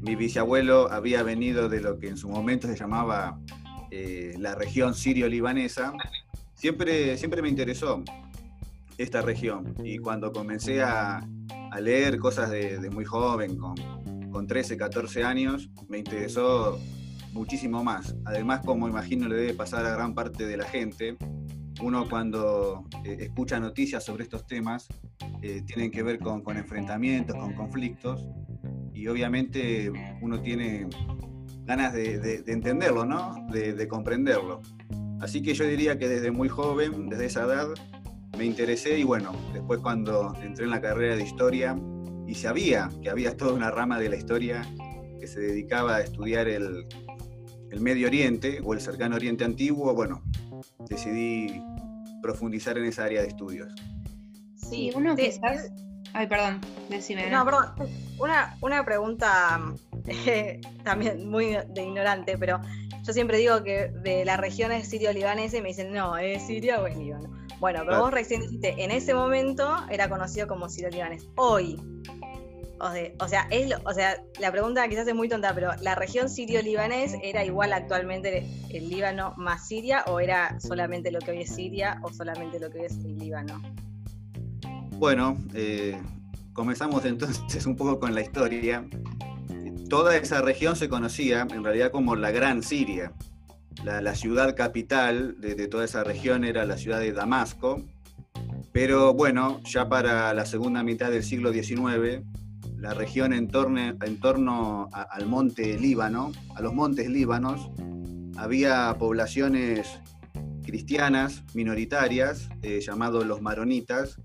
[0.00, 3.38] mi bisabuelo había venido de lo que en su momento se llamaba
[3.90, 5.92] eh, la región sirio-libanesa,
[6.54, 8.02] siempre, siempre me interesó
[8.98, 9.74] esta región.
[9.84, 11.26] Y cuando comencé a,
[11.80, 13.74] leer cosas de, muy joven, con,
[14.30, 16.78] con 13, 14 años, me interesó
[17.32, 18.14] muchísimo más.
[18.24, 21.16] Además, como imagino le debe pasar a gran parte de la gente,
[21.80, 24.88] uno cuando eh, escucha noticias sobre estos temas
[25.42, 28.26] eh, tienen que ver con, enfrentamientos, con conflictos,
[28.92, 30.86] y obviamente uno tiene
[31.70, 33.46] ganas de, entenderlo, ¿no?
[33.48, 34.60] De, comprenderlo.
[35.20, 37.68] Así que yo diría que desde muy joven, desde esa edad,
[38.36, 41.78] me interesé y bueno, después cuando entré en la carrera de historia
[42.26, 44.62] y sabía que había toda una rama de la historia
[45.20, 46.88] que se dedicaba a estudiar el,
[47.70, 50.22] el Medio Oriente o el cercano Oriente Antiguo, bueno,
[50.88, 51.62] decidí
[52.20, 53.72] profundizar en esa área de estudios.
[54.56, 55.70] Sí, uno quizás...
[56.14, 57.30] Ay, perdón, decime.
[57.30, 57.66] No, perdón.
[58.18, 59.60] Una, una pregunta
[60.10, 62.60] eh, también muy de ignorante, pero
[63.04, 66.96] yo siempre digo que de las regiones sirio-libanese me dicen, no, ¿es Siria o es
[66.96, 67.30] Líbano?
[67.58, 71.28] Bueno, pero vos recién dijiste, en ese momento era conocido como sirio-libanés.
[71.36, 71.76] Hoy,
[73.18, 77.14] o sea, es o sea, la pregunta quizás es muy tonta, pero ¿la región sirio-libanés
[77.22, 82.00] era igual actualmente el Líbano más Siria o era solamente lo que hoy es Siria
[82.02, 83.60] o solamente lo que hoy es el Líbano?
[84.92, 86.00] Bueno, eh,
[86.54, 88.86] comenzamos entonces un poco con la historia.
[89.90, 93.12] Toda esa región se conocía en realidad como la Gran Siria.
[93.82, 97.82] La, ciudad capital de, toda esa región era la ciudad de Damasco,
[98.72, 102.24] pero bueno, ya para la segunda mitad del siglo XIX
[102.76, 107.68] la región en torno, al monte Líbano, a los montes líbanos,
[108.36, 110.00] había poblaciones
[110.64, 114.20] cristianas minoritarias, eh, llamados los maronitas,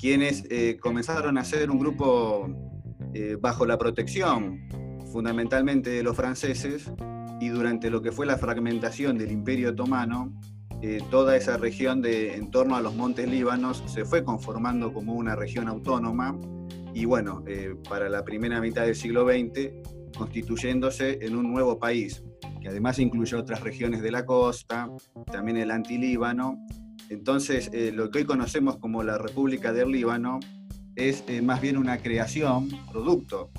[0.00, 2.48] quienes eh, comenzaron a ser un grupo
[3.12, 4.81] eh, bajo la protección
[5.12, 6.90] fundamentalmente de los franceses
[7.40, 10.32] y durante lo que fue la fragmentación del Imperio Otomano,
[11.10, 15.36] toda esa región de en torno a los montes líbanos se fue conformando como una
[15.36, 16.36] región autónoma
[16.94, 19.70] y bueno, eh, para la primera mitad del siglo XX,
[20.16, 22.22] constituyéndose en un nuevo país,
[22.60, 24.90] que además incluyó otras regiones de la costa,
[25.30, 26.58] también el antilíbano.
[27.08, 30.40] Entonces, eh, lo que hoy conocemos como la República del Líbano
[30.96, 33.50] es eh, más bien una creación, producto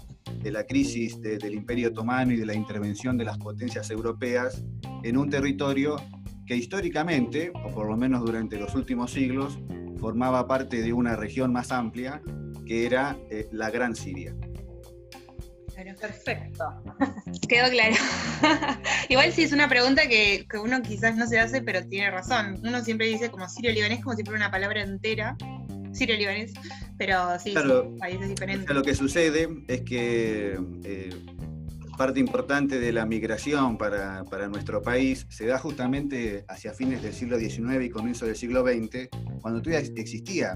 [0.42, 4.64] de la crisis del Imperio Otomano y de la intervención de las potencias europeas
[5.04, 5.96] en un territorio
[6.46, 9.60] que históricamente, o por lo menos durante los últimos siglos,
[10.00, 12.22] formaba parte de una región más amplia
[12.66, 14.36] que era eh, la Gran Siria.
[16.00, 16.66] perfecto.
[17.48, 17.96] Quedó claro.
[19.10, 22.60] Igual sí es una pregunta que, uno quizás no se hace, pero tiene razón.
[22.64, 25.38] Uno siempre dice como sirio-libanés como si fuera una palabra entera.
[25.94, 26.54] Sirio-libanés,
[26.98, 28.70] pero sí, son países diferentes.
[28.70, 31.10] lo que sucede es que eh,
[31.98, 37.14] parte importante de la migración para, para, nuestro país se da justamente hacia fines del
[37.14, 39.10] siglo XIX y comienzo del siglo XX,
[39.42, 40.56] cuando todavía existía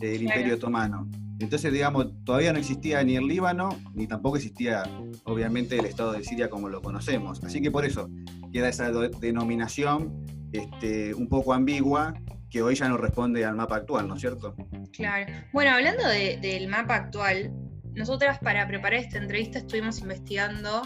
[0.00, 1.08] el Imperio Otomano.
[1.40, 4.82] Entonces, digamos, todavía no existía ni el Líbano, ni tampoco existía,
[5.24, 7.42] obviamente, el Estado de Siria como lo conocemos.
[7.42, 8.10] Así que por eso
[8.52, 12.14] queda esa denominación este, un poco ambigua
[12.50, 14.54] que hoy ya no responde al mapa actual, ¿no es cierto?
[14.92, 15.32] Claro.
[15.52, 17.52] Bueno, hablando del mapa actual,
[17.94, 20.82] nosotras para preparar esta entrevista estuvimos investigando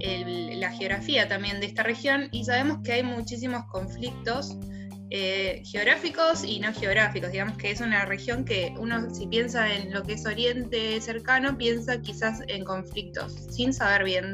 [0.00, 4.56] la geografía también de esta región y sabemos que hay muchísimos conflictos
[5.10, 7.30] eh, geográficos y no geográficos.
[7.30, 11.56] Digamos que es una región que uno si piensa en lo que es Oriente cercano,
[11.56, 14.32] piensa quizás en conflictos, sin saber bien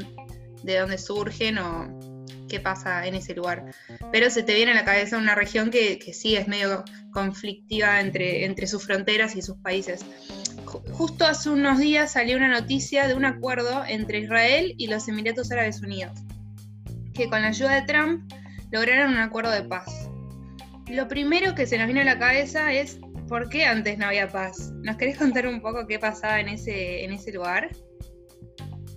[0.63, 2.10] de dónde surgen o
[2.51, 3.71] qué pasa en ese lugar.
[4.11, 6.83] Pero se te viene a la cabeza una región que, sí es medio
[7.13, 10.05] conflictiva entre, sus fronteras y sus países.
[10.91, 15.49] Justo hace unos días salió una noticia de un acuerdo entre Israel y los Emiratos
[15.51, 16.19] Árabes Unidos,
[17.13, 18.31] que con la ayuda de Trump
[18.69, 20.09] lograron un acuerdo de paz.
[20.87, 24.27] Lo primero que se nos viene a la cabeza es ¿por qué antes no había
[24.27, 24.71] paz?
[24.83, 27.69] ¿Nos querés contar un poco qué pasaba en ese lugar?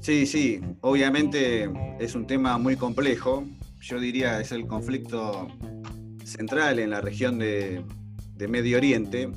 [0.04, 3.42] Sí, sí, obviamente es un tema muy complejo.
[3.80, 5.48] Yo diría es el conflicto
[6.22, 7.82] central en la región de,
[8.34, 9.30] de Medio Oriente.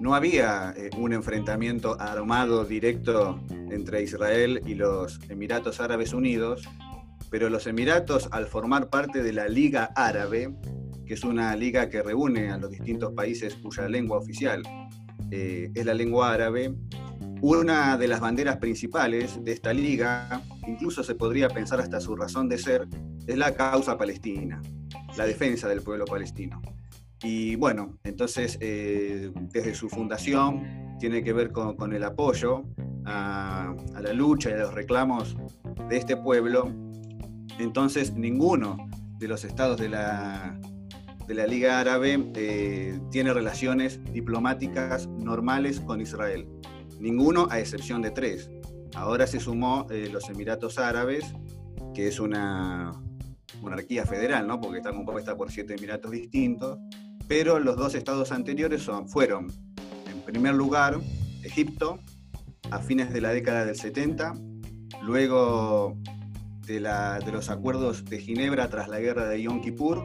[0.00, 6.66] No había eh, un enfrentamiento armado directo entre Israel y los Emiratos Árabes Unidos,
[7.28, 10.54] pero los Emiratos, al formar parte de la Liga Árabe,
[11.04, 14.62] que es una liga que reúne a los distintos países cuya lengua oficial
[15.30, 16.74] eh, es la lengua árabe.
[17.42, 22.48] Una de las banderas principales de esta liga, incluso se podría pensar hasta su razón
[22.48, 22.86] de ser,
[23.26, 24.62] es la causa palestina,
[25.16, 26.62] la defensa del pueblo palestino.
[27.20, 32.62] Y bueno, entonces eh, desde su fundación tiene que ver con, el apoyo
[33.06, 35.36] a, la lucha y a los reclamos
[35.88, 36.72] de este pueblo.
[37.58, 40.60] Entonces ninguno de los estados de la,
[41.26, 46.46] de la Liga Árabe eh, tiene relaciones diplomáticas normales con Israel.
[47.02, 48.48] Ninguno a excepción de tres.
[48.94, 51.24] Ahora se sumó eh, los Emiratos Árabes,
[51.94, 52.92] que es una
[53.60, 54.60] monarquía federal, ¿no?
[54.60, 56.78] porque está compuesta por siete emiratos distintos,
[57.26, 59.48] pero los dos estados anteriores son, fueron,
[60.08, 61.00] en primer lugar,
[61.42, 61.98] Egipto,
[62.70, 64.34] a fines de la década del 70,
[65.02, 65.98] luego
[66.68, 70.04] de, de los acuerdos de Ginebra tras la guerra de Yom Kippur,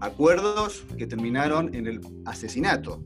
[0.00, 3.00] acuerdos que terminaron en el asesinato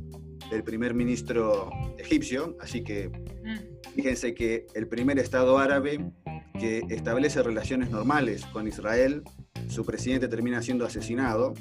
[0.50, 3.90] del primer ministro egipcio, así que mm.
[3.94, 6.12] fíjense que el primer Estado árabe
[6.58, 9.22] que establece relaciones normales con Israel,
[9.68, 11.54] su presidente termina siendo asesinado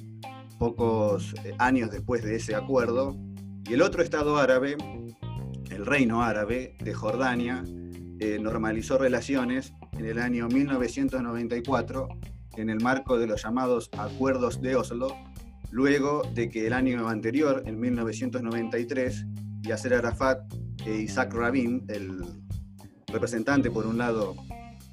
[0.59, 3.17] pocos eh, años después de ese acuerdo,
[3.67, 4.77] y el otro Estado árabe,
[5.71, 7.63] el Reino Árabe de Jordania,
[8.19, 12.07] eh, normalizó relaciones en el año 1994
[12.57, 15.07] en el marco de los llamados acuerdos de Oslo,
[15.75, 19.25] luego de que el año anterior, en 1993,
[19.63, 20.39] Yasser Arafat
[20.85, 22.23] e Isaac Rabin, el
[23.11, 24.37] representante por un lado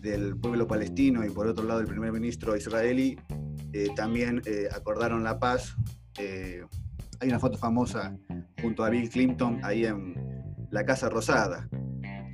[0.00, 3.16] del pueblo palestino y por otro lado el primer ministro israelí,
[3.72, 5.76] eh, también eh, acordaron la paz.
[6.18, 6.64] Eh,
[7.20, 8.18] hay una foto famosa
[8.60, 10.16] junto a Bill Clinton ahí en
[10.72, 11.68] la Casa Rosada.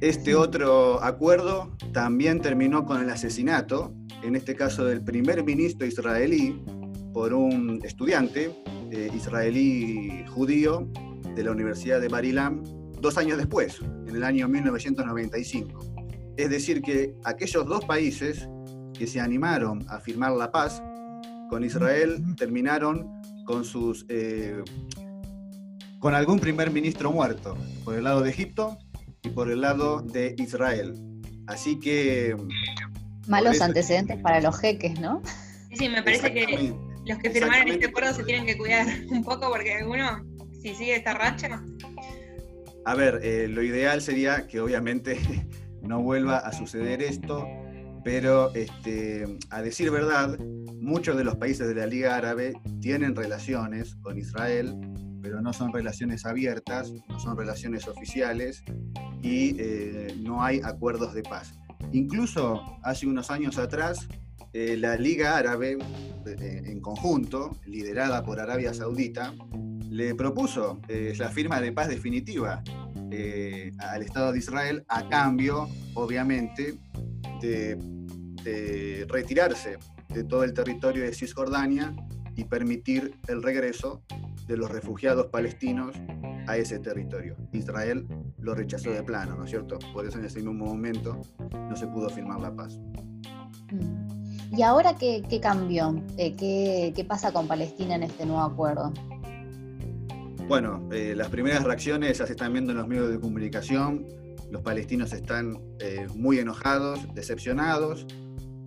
[0.00, 6.64] Este otro acuerdo también terminó con el asesinato en este caso del primer ministro israelí,
[7.12, 8.50] por un estudiante
[8.90, 10.88] eh, israelí judío
[11.34, 12.62] de la Universidad de Barilam,
[13.00, 15.78] dos años después, en el año 1995.
[16.36, 18.48] Es decir, que aquellos dos países
[18.96, 20.82] que se animaron a firmar la paz
[21.48, 23.08] con Israel terminaron
[23.44, 24.62] con sus eh,
[25.98, 28.78] con algún primer ministro muerto, por el lado de Egipto
[29.22, 30.94] y por el lado de Israel.
[31.46, 32.36] Así que
[33.26, 35.22] Malos antecedentes para los jeques, ¿no?
[35.72, 36.74] Sí, me parece que
[37.08, 40.24] los que firmaron este acuerdo se tienen que cuidar un poco porque alguno,
[40.62, 41.62] si sigue esta racha.
[42.84, 45.18] A ver, eh, lo ideal sería que obviamente
[45.82, 47.46] no vuelva a suceder esto,
[48.04, 50.38] pero este, a decir verdad,
[50.80, 54.74] muchos de los países de la Liga Árabe tienen relaciones con Israel,
[55.22, 58.62] pero no son relaciones abiertas, no son relaciones oficiales
[59.22, 61.58] y eh, no hay acuerdos de paz.
[61.92, 64.08] Incluso hace unos años atrás,
[64.52, 65.78] eh, la Liga Árabe,
[66.26, 69.34] eh, en conjunto, liderada por Arabia Saudita,
[69.90, 72.62] le propuso eh, la firma de paz definitiva
[73.78, 76.74] al Estado de Israel a cambio, obviamente,
[77.40, 77.76] de,
[78.44, 79.78] de retirarse
[80.10, 81.94] de todo el territorio de Cisjordania
[82.36, 84.02] y permitir el regreso
[84.46, 85.96] de los refugiados palestinos
[86.46, 87.36] a ese territorio.
[87.52, 88.06] Israel
[88.38, 89.78] lo rechazó de plano, ¿no es cierto?
[89.92, 91.20] Por eso en ese mismo momento
[91.52, 92.78] no se pudo firmar la paz.
[93.72, 93.97] Mm.
[94.58, 96.02] ¿Y ahora qué, cambió?
[96.16, 98.92] Eh, ¿qué, pasa con Palestina en este nuevo acuerdo?
[100.48, 104.04] Bueno, eh, las primeras reacciones ya se están viendo en los medios de comunicación.
[104.50, 108.04] Los palestinos están eh, muy enojados, decepcionados,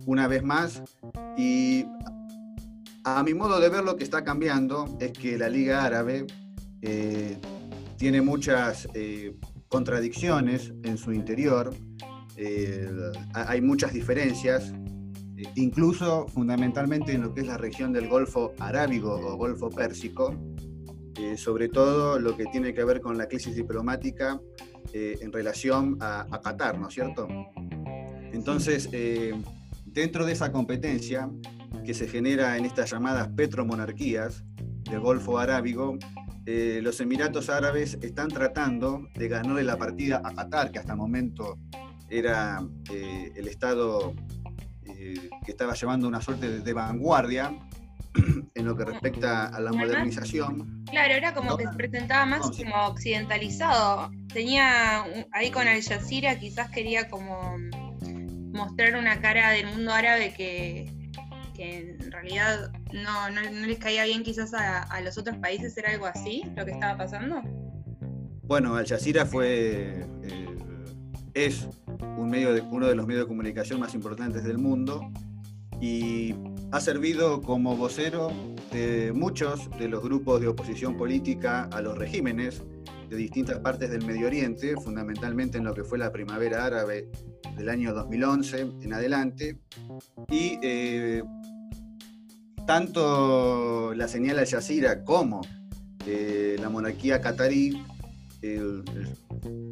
[0.06, 0.82] una vez más.
[1.36, 1.84] Y
[3.04, 6.26] a mi modo de ver lo que está cambiando es que la Liga Árabe
[7.98, 8.88] tiene muchas
[9.68, 11.74] contradicciones en su interior,
[13.34, 14.72] hay muchas diferencias,
[15.56, 20.34] incluso fundamentalmente en lo que es la región del Golfo Arábigo o Golfo Pérsico,
[21.18, 24.40] eh, sobre todo lo que tiene que ver con la crisis diplomática
[24.94, 27.26] en relación a, a, Qatar, ¿no es cierto?
[28.32, 28.90] Entonces,
[29.86, 31.30] dentro de esa competencia
[31.82, 34.44] que se genera en estas llamadas petromonarquías
[34.90, 35.96] del Golfo Arábigo,
[36.44, 41.58] los Emiratos Árabes están tratando de ganarle la partida a Qatar, que hasta el momento
[42.12, 42.60] era
[42.92, 44.14] eh, el Estado
[45.04, 47.52] eh, que estaba llevando una suerte de, vanguardia
[48.54, 50.84] en lo que respecta a la modernización.
[50.88, 54.12] Claro, era como que se presentaba más como occidentalizado.
[54.32, 57.56] Tenía ahí con Al Jazeera quizás quería como
[58.52, 60.88] mostrar una cara del mundo árabe que,
[61.58, 63.30] en realidad no,
[63.66, 67.42] les caía bien quizás a, los otros países, ¿era algo así lo que estaba pasando?
[68.44, 70.46] Bueno, Al Jazeera fue, eh,
[71.34, 71.68] es
[72.16, 75.10] un medio uno de los medios de comunicación más importantes del mundo
[75.80, 76.34] y
[76.70, 78.30] ha servido como vocero
[78.72, 82.62] de muchos de los grupos de oposición política a los regímenes
[83.08, 87.10] de distintas partes del Medio Oriente, fundamentalmente en lo que fue la primavera árabe
[87.56, 89.58] del año 2011 en adelante.
[90.30, 91.22] Y eh,
[92.66, 95.42] tanto la señal al Jazeera como
[96.06, 97.84] eh, la monarquía catarí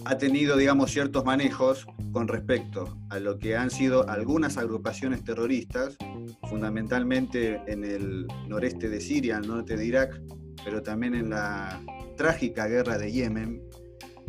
[0.04, 5.96] ha tenido, digamos, ciertos manejos con respecto a lo que han sido algunas agrupaciones terroristas,
[6.48, 10.20] fundamentalmente en el noreste de Siria, el norte de Irak,
[10.64, 11.80] pero también en la
[12.16, 13.62] trágica guerra de Yemen,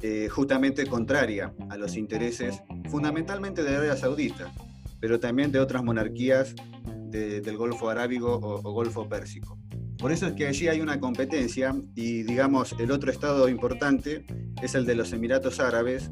[0.02, 4.52] eh, justamente contraria a los intereses fundamentalmente de Arabia Saudita,
[5.00, 6.56] pero también de otras monarquías
[7.12, 9.58] del Golfo Arábigo o Golfo Pérsico.
[10.02, 14.26] Por eso es que allí hay una competencia y digamos el otro estado importante
[14.64, 16.10] es el de los Emiratos Árabes,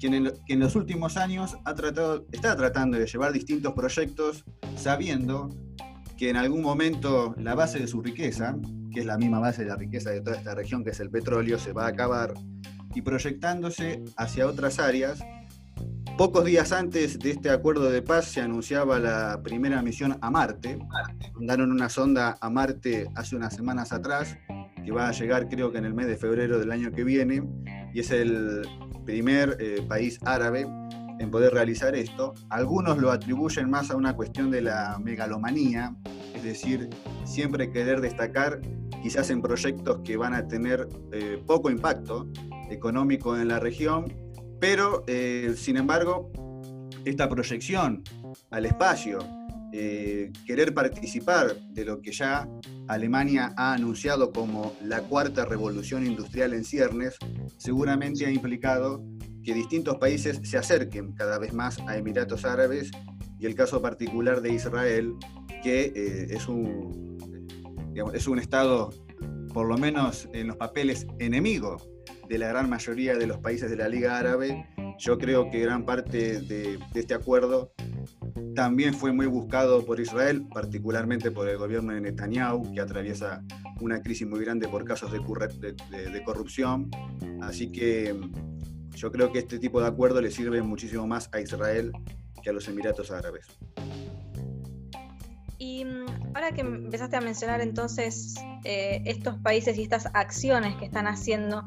[0.00, 4.44] quien en, los últimos años ha tratado, está tratando de llevar distintos proyectos
[4.76, 5.50] sabiendo
[6.18, 8.56] que en algún momento la base de su riqueza,
[8.92, 11.10] que es la misma base de la riqueza de toda esta región, que es el
[11.10, 12.34] petróleo, se va a acabar,
[12.92, 15.20] y proyectándose hacia otras áreas
[16.18, 20.78] Pocos días antes de este acuerdo de paz se anunciaba la primera misión a Marte.
[21.34, 24.36] Mandaron una sonda a Marte hace unas semanas atrás,
[24.84, 27.42] que va a llegar creo que en el mes de febrero del año que viene,
[27.94, 28.62] y es el
[29.06, 30.66] primer eh, país árabe
[31.18, 32.34] en poder realizar esto.
[32.50, 35.96] Algunos lo atribuyen más a una cuestión de la megalomanía,
[36.34, 36.90] es decir,
[37.24, 38.60] siempre querer destacar
[39.02, 42.28] quizás en proyectos que van a tener eh, poco impacto
[42.70, 44.21] económico en la región
[44.62, 46.30] pero, eh, sin embargo,
[47.04, 48.04] esta proyección
[48.52, 49.18] al espacio,
[49.72, 52.48] eh, querer participar de lo que ya
[52.86, 57.16] Alemania ha anunciado como la cuarta revolución industrial en ciernes,
[57.56, 59.04] seguramente ha implicado
[59.42, 62.92] que distintos países se acerquen cada vez más a Emiratos Árabes
[63.40, 65.14] y el caso particular de Israel,
[65.64, 67.18] que eh, es, un,
[68.14, 68.90] es un Estado,
[69.52, 71.78] por lo menos en los papeles, enemigo
[72.28, 74.66] de la gran mayoría de los países de la Liga Árabe,
[74.98, 77.72] yo creo que gran parte de, este acuerdo
[78.54, 83.42] también fue muy buscado por Israel, particularmente por el gobierno de Netanyahu, que atraviesa
[83.80, 85.20] una crisis muy grande por casos de,
[86.24, 86.90] corrupción.
[87.40, 91.40] Así que mm, yo creo que este tipo de acuerdo le sirve muchísimo más a
[91.40, 91.92] Israel
[92.42, 93.46] que a los Emiratos Árabes.
[95.58, 100.84] Y mm, ahora que empezaste a mencionar entonces eh, estos países y estas acciones que
[100.84, 101.64] están haciendo,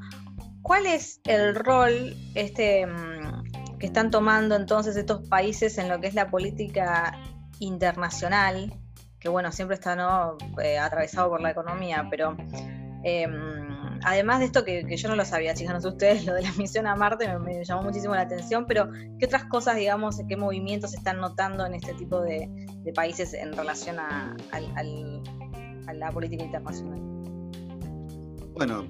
[0.66, 6.08] ¿Cuál es el rol este, mm, que están tomando entonces estos países en lo que
[6.08, 7.20] es la política
[7.60, 8.74] internacional?
[9.20, 10.40] Que bueno, siempre está ¿no?
[10.64, 12.36] Eh, atravesado por la economía, pero
[13.04, 16.42] em, además de esto que, yo no lo sabía, chicas, no sé ustedes, lo de
[16.42, 18.90] la misión a Marte me, llamó muchísimo la atención, pero
[19.20, 22.50] ¿qué otras cosas, digamos, qué movimientos se están notando en este tipo de,
[22.96, 27.06] países en relación a, a la política internacional?
[28.56, 28.88] Bueno,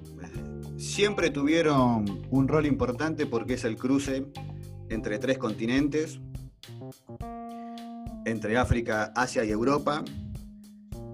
[0.77, 4.25] siempre tuvieron un rol importante porque es el cruce
[4.89, 6.19] entre tres continentes,
[8.25, 10.03] entre África, Asia y Europa.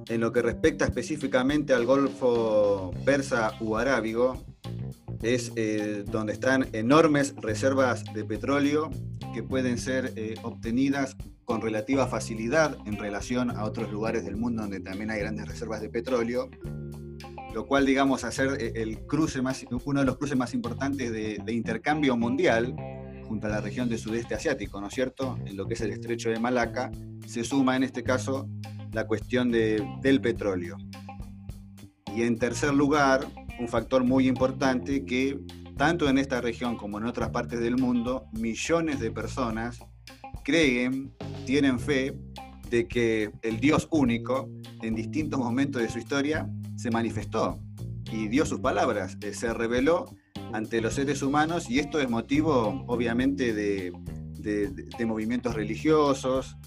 [0.07, 4.43] En lo que respecta específicamente al Golfo Persa u Arábigo,
[5.22, 8.89] es eh, donde están enormes reservas de petróleo
[9.34, 14.64] que pueden ser eh, obtenidas con relativa facilidad en relación a otros lugares del mundo
[14.64, 16.49] donde también hay grandes reservas de petróleo
[17.54, 21.54] lo cual, digamos, hacer eh, el cruce más, uno de los cruces más importantes de,
[21.54, 22.76] intercambio mundial
[23.28, 25.38] junto a la región del sudeste asiático, ¿no es cierto?
[25.45, 26.91] En lo que es el estrecho de Malaca,
[27.26, 28.49] se suma en este caso
[28.91, 30.78] la cuestión del petróleo.
[32.16, 33.26] Y en tercer lugar,
[33.60, 35.39] un factor muy importante que
[35.78, 39.80] tanto en esta región como en otras partes del mundo, millones de personas
[40.43, 41.14] creen,
[41.45, 42.14] tienen fe
[42.70, 44.49] de que el Dios único
[44.82, 46.49] en distintos momentos de su historia
[46.82, 47.59] se manifestó
[48.11, 50.05] y dio sus palabras, eh, se reveló
[50.51, 53.93] ante los seres humanos y esto es motivo obviamente de,
[55.05, 56.57] movimientos religiosos.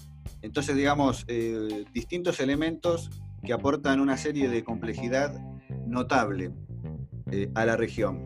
[0.41, 3.09] Entonces, digamos, eh, distintos elementos
[3.43, 5.37] que aportan una serie de complejidad
[5.85, 6.51] notable
[7.31, 8.25] eh, a la región.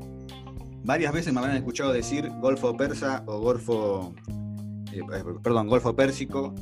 [0.83, 4.13] Varias veces me habrán escuchado decir Golfo Persa o Golfo,
[5.43, 6.53] perdón, Golfo Pérsico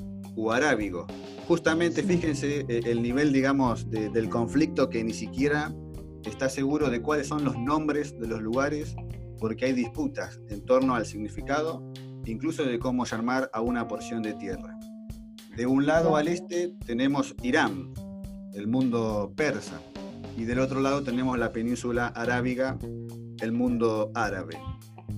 [0.52, 1.08] Arábigo.
[1.48, 5.74] Justamente fíjense el nivel, digamos, del conflicto que ni siquiera
[6.26, 8.96] está seguro de cuáles son los nombres de los lugares
[9.40, 11.92] porque hay disputas en torno al significado,
[12.26, 14.78] incluso de cómo llamar a una porción de tierra.
[15.56, 17.94] De un lado al este tenemos Irán,
[18.54, 19.80] el mundo persa,
[20.36, 22.78] y del otro lado tenemos la península arábiga,
[23.42, 24.58] el mundo árabe.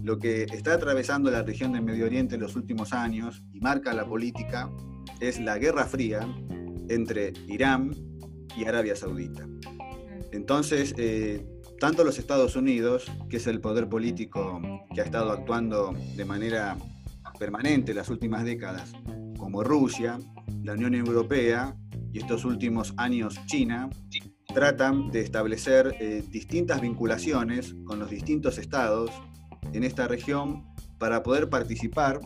[0.02, 3.94] Lo que está atravesando la región del Medio Oriente en los últimos años y marca
[3.94, 4.70] la política
[5.20, 6.22] es la Guerra Fría
[6.90, 7.96] entre Irán
[8.58, 9.48] y Arabia Saudita.
[10.32, 11.46] Entonces, eh,
[11.80, 14.62] tanto los Estados Unidos, que es el poder político
[14.94, 16.78] que ha estado actuando de manera
[17.40, 18.92] permanente las últimas décadas,
[19.38, 20.20] como Rusia,
[20.64, 21.76] la Unión Europea
[22.12, 23.90] y estos últimos años China,
[24.54, 29.12] tratan de establecer eh, distintas vinculaciones con los distintos estados
[29.74, 30.66] en esta región
[30.98, 32.20] para poder participar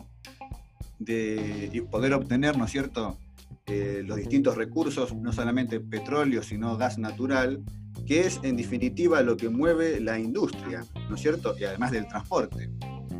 [0.98, 3.18] de, poder obtener, ¿no es cierto?,
[3.66, 7.62] eh, los distintos recursos, no solamente petróleo, sino gas natural,
[8.06, 11.54] que es en definitiva lo que mueve la industria, ¿no es cierto?
[11.58, 12.70] Y además del transporte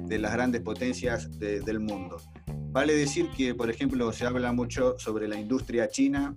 [0.06, 2.18] de las grandes potencias del mundo.
[2.46, 6.36] Vale decir que, por ejemplo, se habla mucho sobre la industria china,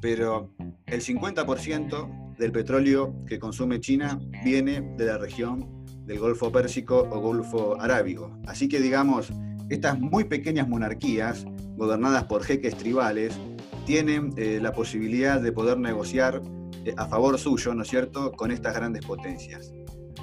[0.00, 0.52] pero
[0.86, 7.20] el 50% del petróleo que consume China viene de la región del Golfo Pérsico o
[7.20, 8.38] Golfo Arábigo.
[8.46, 9.32] Así que, digamos,
[9.68, 11.44] estas muy pequeñas monarquías,
[11.76, 13.38] gobernadas por jeques tribales,
[13.84, 16.42] tienen eh, la posibilidad de poder negociar
[16.84, 19.72] eh, a favor suyo, ¿no es cierto?, con estas grandes potencias.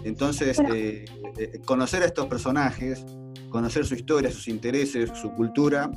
[0.03, 1.05] Entonces, eh,
[1.65, 3.05] conocer a estos personajes,
[3.49, 5.89] conocer su historia, sus intereses, su cultura,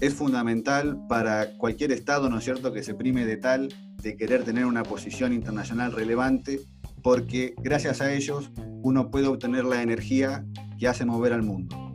[0.00, 3.68] es fundamental para cualquier Estado, ¿no es cierto?, que se prime de tal,
[4.02, 6.60] de querer tener una posición internacional relevante,
[7.02, 8.50] porque gracias a ellos
[8.82, 10.44] uno puede obtener la energía
[10.78, 11.91] que hace mover al mundo.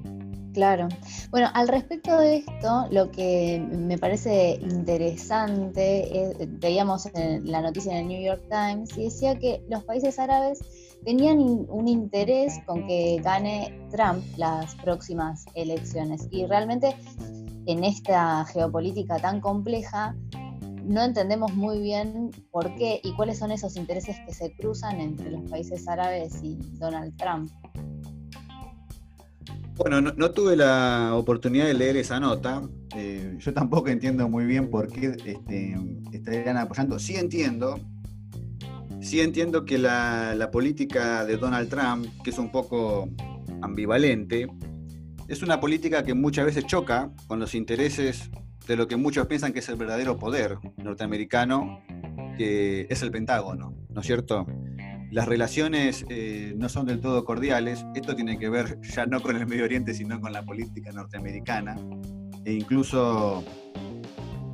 [0.58, 0.88] Claro.
[1.30, 7.98] Bueno, al respecto de esto, lo que me parece interesante, veíamos en la noticia en
[8.00, 10.60] el New York Times y decía que los países árabes
[11.06, 16.28] tenían un interés con que gane Trump las próximas elecciones.
[16.32, 16.96] Y realmente
[17.68, 20.16] en esta geopolítica tan compleja,
[20.84, 25.30] no entendemos muy bien por qué y cuáles son esos intereses que se cruzan entre
[25.30, 27.52] los países árabes y Donald Trump.
[29.78, 32.64] Bueno, no, tuve la oportunidad de leer esa nota.
[32.96, 35.76] Eh, yo tampoco entiendo muy bien por qué este,
[36.12, 36.98] estarían apoyando.
[36.98, 37.80] Sí entiendo,
[39.00, 43.08] sí entiendo que la, política de Donald Trump, que es un poco
[43.62, 44.48] ambivalente,
[45.28, 48.32] es una política que muchas veces choca con los intereses
[48.68, 51.84] de lo que muchos piensan que es el verdadero poder norteamericano,
[52.36, 54.48] que es el Pentágono, ¿no es cierto?
[55.12, 57.86] Las relaciones eh, no son del todo cordiales.
[57.96, 61.76] Esto tiene que ver ya no con el Medio Oriente, sino con la política norteamericana.
[62.44, 63.44] E incluso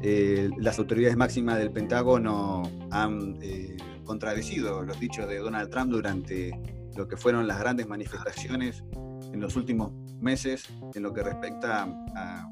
[0.01, 6.51] eh, las autoridades máximas del Pentágono han eh, contradecido los dichos de Donald Trump durante
[6.95, 8.83] lo que fueron las grandes manifestaciones
[9.31, 12.47] en los últimos meses en lo que respecta a,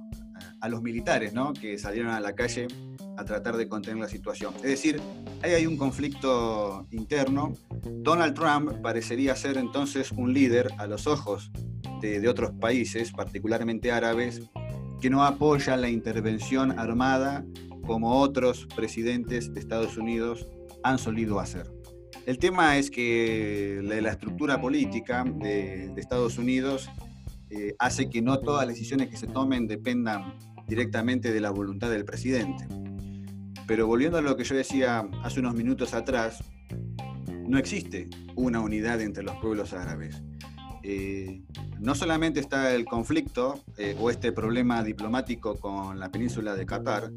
[0.61, 1.53] a los militares, ¿no?
[1.53, 2.67] que salieron a la calle
[3.22, 4.53] a tratar de contener la situación.
[4.57, 4.99] Es decir,
[5.41, 7.53] ahí hay un conflicto interno.
[7.84, 11.51] Donald Trump parecería ser entonces un líder a los ojos
[12.01, 14.41] de, otros países, particularmente árabes,
[14.99, 17.45] que no apoyan la intervención armada
[17.86, 20.47] como otros presidentes de Estados Unidos
[20.84, 21.72] han solido hacer.
[22.26, 26.89] El tema es que la, estructura política de, Estados Unidos
[27.49, 30.36] eh, hace que no todas las decisiones que se tomen dependan
[30.67, 32.65] directamente de la voluntad del presidente.
[33.68, 36.43] Pero volviendo a lo que yo decía hace unos minutos atrás,
[37.47, 40.24] no existe una unidad entre los pueblos árabes.
[40.84, 41.41] Eh,
[41.80, 47.12] no solamente está el conflicto eh, o este problema diplomático con la península de Qatar,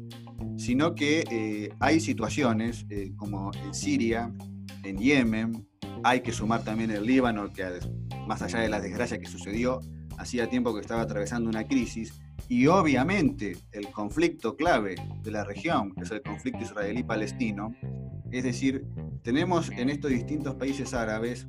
[0.57, 2.85] sino que eh, hay situaciones
[3.15, 4.31] como en Siria,
[4.83, 5.67] en Yemen,
[6.03, 7.65] hay que sumar también el Líbano, que
[8.27, 9.79] más allá de la desgracia que sucedió,
[10.17, 12.13] hacía tiempo que estaba atravesando una crisis,
[12.47, 17.75] y obviamente el conflicto clave de la región, que es el conflicto israelí-palestino,
[18.31, 18.85] es decir,
[19.23, 21.47] tenemos en estos distintos países árabes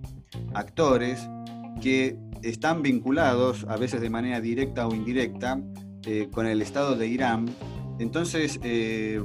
[0.54, 1.28] actores
[1.80, 5.60] que están vinculados, a veces de manera directa o indirecta,
[6.06, 7.46] eh, con el Estado de Irán.
[7.98, 9.22] Entonces, eh,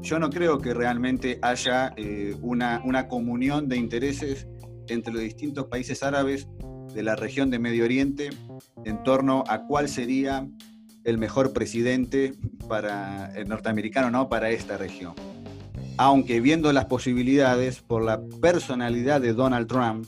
[0.00, 4.48] yo no creo que realmente haya eh, una, una comunión de intereses
[4.88, 6.48] entre los distintos países árabes
[6.96, 8.30] de la región de Medio Oriente
[8.84, 10.48] en torno a cuál sería
[11.04, 12.32] el mejor presidente
[12.68, 15.12] para el norteamericano, no para esta región.
[15.98, 20.06] Aunque viendo las posibilidades por la personalidad de Donald Trump,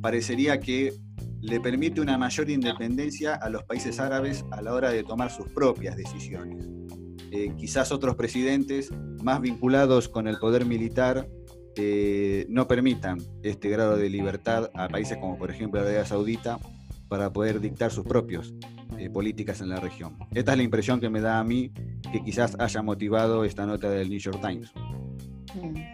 [0.00, 0.94] parecería que
[1.42, 5.46] le permite una mayor independencia a los países árabes a la hora de tomar sus
[5.48, 6.66] propias decisiones.
[7.32, 8.90] Eh, quizás otros presidentes
[9.22, 11.28] más vinculados con el poder militar
[11.76, 16.58] eh, no permitan este grado de libertad a países como por ejemplo Arabia Saudita
[17.08, 18.54] para poder dictar sus propios
[18.98, 20.16] eh, políticas en la región.
[20.34, 21.72] Esta es la impresión que me da a mí
[22.12, 24.72] que quizás haya motivado esta nota del New York Times.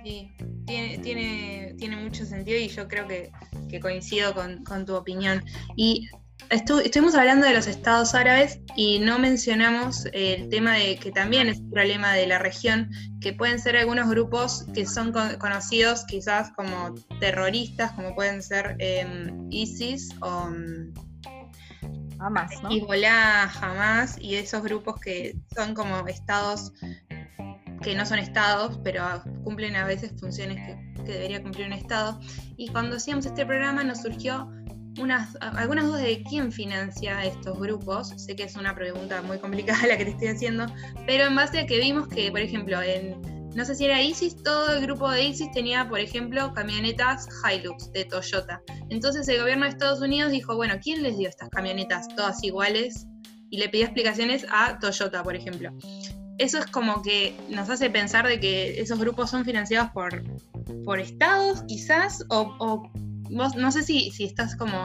[0.05, 0.31] Sí,
[0.67, 5.43] tiene, tiene, tiene mucho sentido y yo creo que, coincido con, con, tu opinión.
[5.77, 6.09] Y
[6.51, 11.59] estuvimos hablando de los estados árabes y no mencionamos el tema de que también es
[11.59, 12.91] un problema de la región,
[13.21, 19.49] que pueden ser algunos grupos que son conocidos quizás como terroristas, como pueden ser em,
[19.51, 20.51] ISIS o...
[22.19, 22.71] Hamas, ¿no?
[22.71, 26.73] Hezbollah, Hamas y esos grupos que son como estados
[27.83, 32.19] que no son estados, pero cumplen a veces funciones que, que debería cumplir un estado.
[32.57, 34.51] Y cuando hacíamos este programa nos surgió
[34.99, 38.09] unas, algunas dudas de quién financia estos grupos.
[38.17, 40.67] Sé que es una pregunta muy complicada la que te estoy haciendo,
[41.07, 43.21] pero en base a que vimos que, por ejemplo, en,
[43.55, 47.93] no sé si era ISIS, todo el grupo de ISIS tenía, por ejemplo, camionetas Hilux
[47.93, 48.61] de Toyota.
[48.91, 53.07] Entonces el gobierno de Estados Unidos dijo, bueno, ¿quién les dio estas camionetas todas iguales?
[53.51, 55.73] Y le pidió explicaciones a Toyota, por ejemplo.
[56.39, 60.23] Eso es como que nos hace pensar de que esos grupos son financiados por,
[60.85, 62.91] por estados, quizás, o
[63.31, 64.79] no sé si, si estás como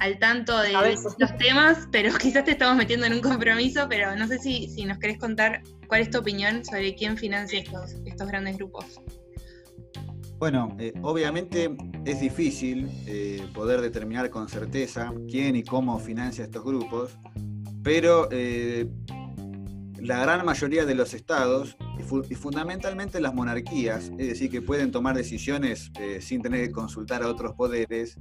[0.00, 4.26] al tanto de los temas, pero quizás te estamos metiendo en un compromiso, pero no
[4.26, 8.26] sé si, si nos querés contar cuál es tu opinión sobre quién financia estos, estos
[8.26, 9.00] grandes grupos.
[10.38, 16.64] Bueno, eh, obviamente es difícil eh, poder determinar con certeza quién y cómo financia estos
[16.64, 17.18] grupos,
[17.82, 18.88] pero eh,
[20.02, 25.16] la gran mayoría de los estados y, fundamentalmente las monarquías, es decir, que pueden tomar
[25.16, 28.16] decisiones eh, sin tener que consultar a otros poderes,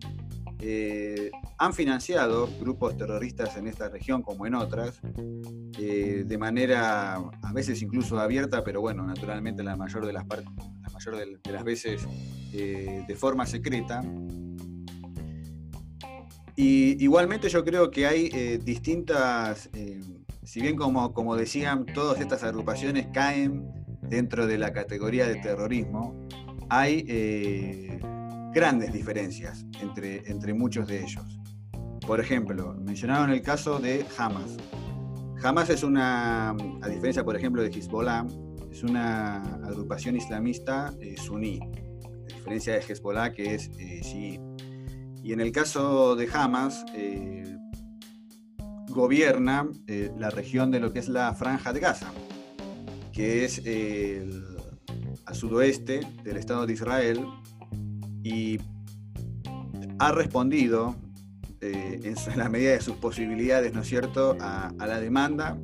[0.61, 4.99] eh, han financiado grupos terroristas en esta región como en otras,
[5.79, 10.89] eh, de manera a veces incluso abierta, pero bueno, naturalmente la mayor de las, la
[10.91, 12.05] mayor de, las veces
[12.51, 14.03] de forma secreta.
[16.57, 19.69] Y igualmente yo creo que hay distintas
[20.49, 23.71] si bien como, como decían, todas estas agrupaciones caen
[24.01, 26.27] dentro de la categoría de terrorismo,
[26.69, 27.99] hay eh,
[28.51, 31.39] grandes diferencias entre, entre muchos de ellos.
[32.01, 34.57] Por ejemplo, mencionaron el caso de Hamas.
[35.43, 38.25] Hamas es una, a diferencia por ejemplo de Hezbollah,
[38.71, 44.39] es una agrupación islamista eh, suní, a diferencia de Hezbollah que es eh,
[45.23, 47.43] Y en el caso de Hamas, eh,
[48.89, 52.11] gobierna eh, la región de lo que es la Franja de Gaza,
[53.13, 53.61] que es
[55.25, 57.25] al sudoeste del Estado de Israel,
[58.23, 58.59] y
[59.99, 60.95] ha respondido
[61.61, 65.57] eh, en, la medida de sus posibilidades, ¿no es cierto?, a, la demanda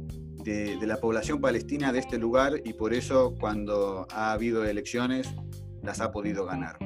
[0.43, 5.33] de, la población palestina de este lugar y por eso cuando ha habido elecciones
[5.81, 6.77] las ha podido ganar.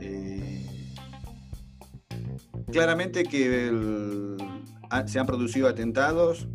[0.00, 0.66] Eh,
[2.72, 4.36] claramente que el,
[5.06, 6.48] se han producido atentados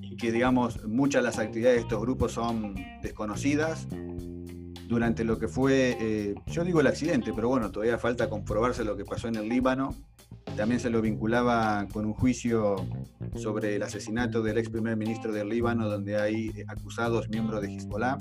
[0.00, 3.86] y que, digamos, muchas de las actividades de estos grupos son desconocidas.
[4.88, 8.96] Durante lo que fue, eh, yo digo el accidente, pero bueno, todavía falta comprobarse lo
[8.96, 9.94] que pasó en el Líbano.
[10.56, 12.76] También se lo vinculaba con un juicio
[13.36, 18.18] sobre el asesinato del ex primer ministro del Líbano, donde hay acusados miembros de Hezbollah,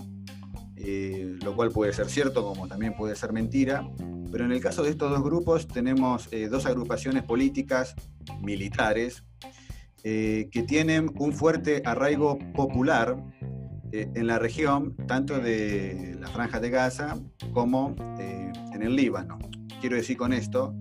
[0.84, 3.88] eh, lo cual puede ser cierto como también puede ser mentira.
[4.32, 7.96] Pero en el caso de estos dos grupos tenemos eh, dos agrupaciones políticas
[8.42, 9.24] militares
[10.04, 13.18] eh, que tienen un fuerte arraigo popular
[13.92, 17.20] eh, en la región, tanto de la franja de Gaza
[17.54, 19.38] como en el Líbano.
[19.82, 20.74] Quiero decir con esto,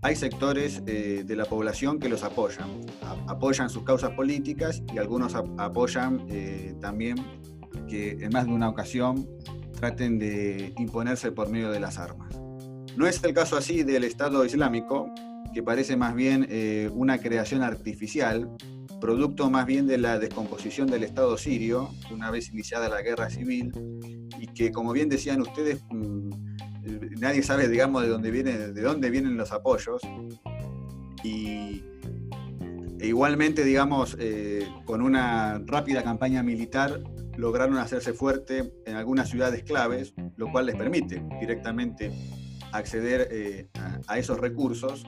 [0.00, 2.68] hay sectores de la población que los apoyan,
[3.26, 6.26] apoyan sus causas políticas y algunos apoyan
[6.80, 7.16] también
[7.86, 9.28] que en más de una ocasión
[9.74, 12.34] traten de imponerse por medio de las armas.
[12.96, 15.12] No es el caso así del Estado Islámico,
[15.52, 18.50] que parece más bien eh, una creación artificial,
[19.00, 23.72] producto más bien de la descomposición del Estado sirio, una vez iniciada la guerra civil,
[24.38, 26.30] y que, como bien decían ustedes, mm,
[27.20, 30.00] nadie sabe, digamos, de dónde, viene, de dónde vienen los apoyos.
[31.22, 31.82] Y
[33.00, 37.00] e igualmente, digamos, eh, con una rápida campaña militar
[37.36, 42.10] lograron hacerse fuerte en algunas ciudades claves, lo cual les permite directamente
[42.72, 43.68] acceder eh,
[44.08, 45.04] a, esos recursos.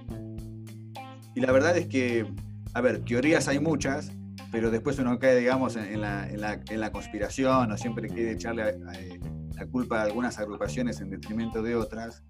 [1.35, 2.27] Y la verdad es que,
[2.75, 4.13] a ver, teorías hay muchas,
[4.51, 10.05] pero después uno cae, digamos, en, la, conspiración o siempre quiere echarle la culpa a
[10.05, 12.23] algunas agrupaciones en detrimento de otras.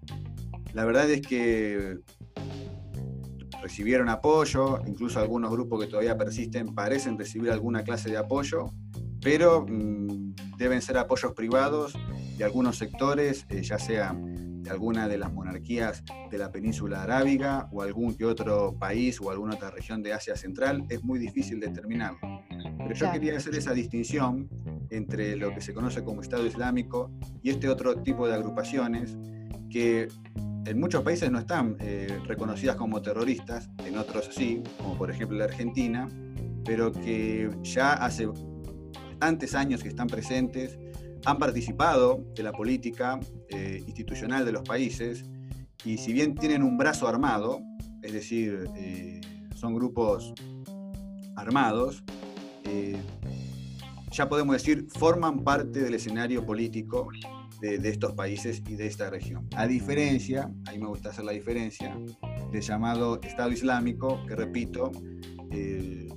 [0.73, 1.99] La verdad es que
[3.61, 8.71] recibieron apoyo, incluso algunos grupos que todavía persisten parecen recibir alguna clase de apoyo,
[9.21, 11.93] pero mm, deben ser apoyos privados
[12.37, 17.69] de algunos sectores, eh, ya sea de alguna de las monarquías de la península arábiga
[17.71, 21.59] o algún que otro país o alguna otra región de Asia Central, es muy difícil
[21.59, 22.19] determinarlo.
[22.77, 24.49] Pero yo quería hacer esa distinción
[24.89, 27.11] entre lo que se conoce como Estado Islámico
[27.41, 29.17] y este otro tipo de agrupaciones
[29.69, 30.07] que
[30.65, 35.37] en muchos países no están eh, reconocidas como terroristas, en otros sí, como por ejemplo
[35.37, 36.09] la Argentina,
[36.65, 38.27] pero que ya hace
[39.17, 40.77] bastantes años que están presentes,
[41.25, 45.25] han participado de la política eh, institucional de los países
[45.83, 47.59] y si bien tienen un brazo armado,
[48.03, 49.21] es decir, eh,
[49.55, 50.33] son grupos
[51.35, 52.03] armados,
[54.11, 57.07] ya podemos decir, forman parte del escenario político
[57.61, 59.47] de, estos países y de esta región.
[59.55, 61.97] A diferencia, ahí me gusta hacer la diferencia,
[62.51, 64.91] del llamado Estado Islámico, que repito,
[65.51, 66.09] eh,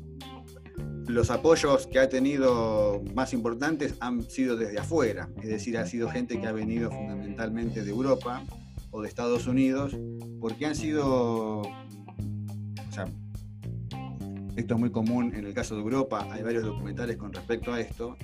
[1.11, 6.09] los apoyos que ha tenido más importantes han sido desde afuera, es decir, ha sido
[6.09, 8.45] gente que ha venido fundamentalmente de Europa
[8.91, 9.97] o de Estados Unidos,
[10.41, 13.07] porque han sido, o sea,
[14.57, 17.81] esto es muy común en el caso de Europa, hay varios documentales con respecto a
[17.81, 18.17] esto,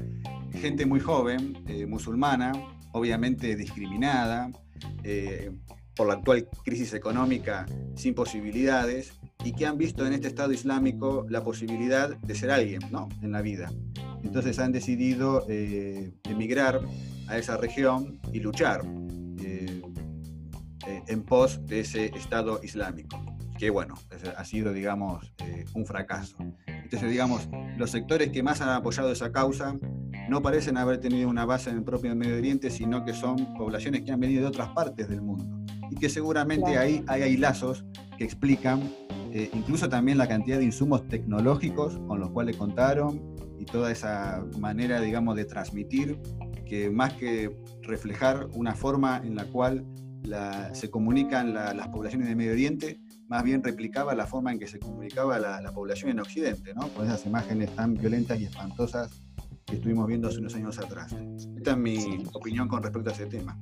[0.53, 2.53] gente muy joven, eh, musulmana,
[2.93, 4.51] obviamente discriminada
[5.03, 5.51] eh,
[5.95, 9.12] por la actual crisis económica sin posibilidades
[9.47, 13.09] y que han visto en este Estado Islámico la posibilidad de ser alguien ¿no?
[13.22, 13.70] en la vida.
[14.24, 16.80] Entonces han decidido eh, emigrar
[17.28, 18.80] a esa región y luchar
[19.38, 19.82] eh,
[21.07, 23.24] en pos de ese Estado Islámico,
[23.57, 23.94] que bueno,
[24.36, 25.32] ha sido, digamos,
[25.74, 26.36] un fracaso.
[26.66, 29.76] Entonces, digamos, los sectores que más han apoyado esa causa
[30.29, 34.03] no parecen haber tenido una base en el propio Medio Oriente, sino que son poblaciones
[34.03, 37.85] que han venido de otras partes del mundo y que seguramente ahí hay, lazos
[38.18, 38.83] que explican
[39.33, 44.45] eh, incluso también la cantidad de insumos tecnológicos con los cuales contaron y toda esa
[44.59, 46.18] manera, digamos, de transmitir
[46.64, 49.85] que más que reflejar una forma en la cual
[50.72, 54.81] se comunican las poblaciones de Medio Oriente, más bien replicaba la forma en que se
[54.81, 56.89] comunicaba la, la población en Occidente, ¿no?
[56.89, 59.22] con esas imágenes tan violentas y espantosas
[59.67, 61.14] que estuvimos viendo hace unos años atrás.
[61.57, 63.59] Esta es mi opinión con respecto a ese tema.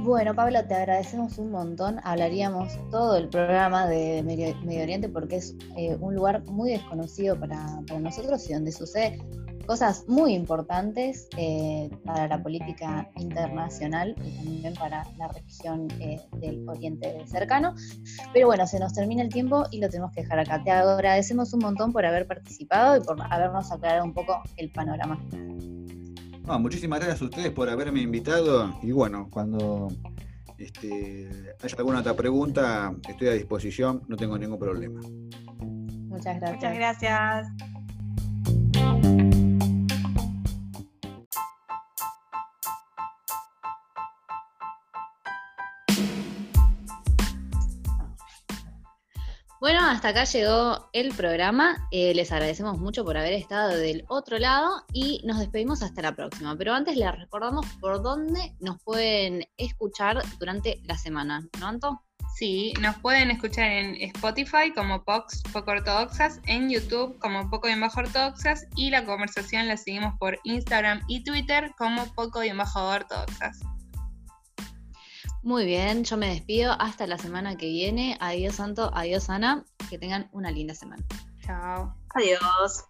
[0.00, 2.00] Bueno, Pablo, te agradecemos un montón.
[2.04, 7.82] Hablaríamos todo el programa de Medio, Oriente porque es eh, un lugar muy desconocido para,
[7.86, 9.18] para, nosotros y donde sucede
[9.70, 16.68] cosas muy importantes eh, para la política internacional y también para la región eh, del
[16.68, 17.76] Oriente cercano.
[18.32, 20.60] Pero bueno, se nos termina el tiempo y lo tenemos que dejar acá.
[20.64, 25.24] Te agradecemos un montón por haber participado y por habernos aclarado un poco el panorama.
[26.58, 29.86] muchísimas gracias a ustedes por haberme invitado y bueno, cuando
[30.58, 35.00] este, haya alguna otra pregunta, estoy a disposición, no tengo ningún problema.
[36.08, 36.54] Muchas gracias.
[36.56, 37.46] Muchas gracias.
[49.60, 51.86] Bueno, hasta acá llegó el programa.
[51.90, 56.16] Eh, les agradecemos mucho por haber estado del otro lado y nos despedimos hasta la
[56.16, 56.56] próxima.
[56.56, 62.02] Pero antes les recordamos por dónde nos pueden escuchar durante la semana, ¿no, Anto?
[62.34, 67.78] Sí, nos pueden escuchar en Spotify como Pox Poco Ortodoxas, en YouTube como Poco y
[67.78, 72.82] Bajo Ortodoxas y la conversación la seguimos por Instagram y Twitter como Poco y Bajo
[72.88, 73.60] Ortodoxas.
[75.42, 78.18] Muy bien, yo me despido hasta la semana que viene.
[78.20, 81.02] Adiós Santo, adiós Ana, que tengan una linda semana.
[81.40, 81.94] Chao.
[82.14, 82.89] Adiós.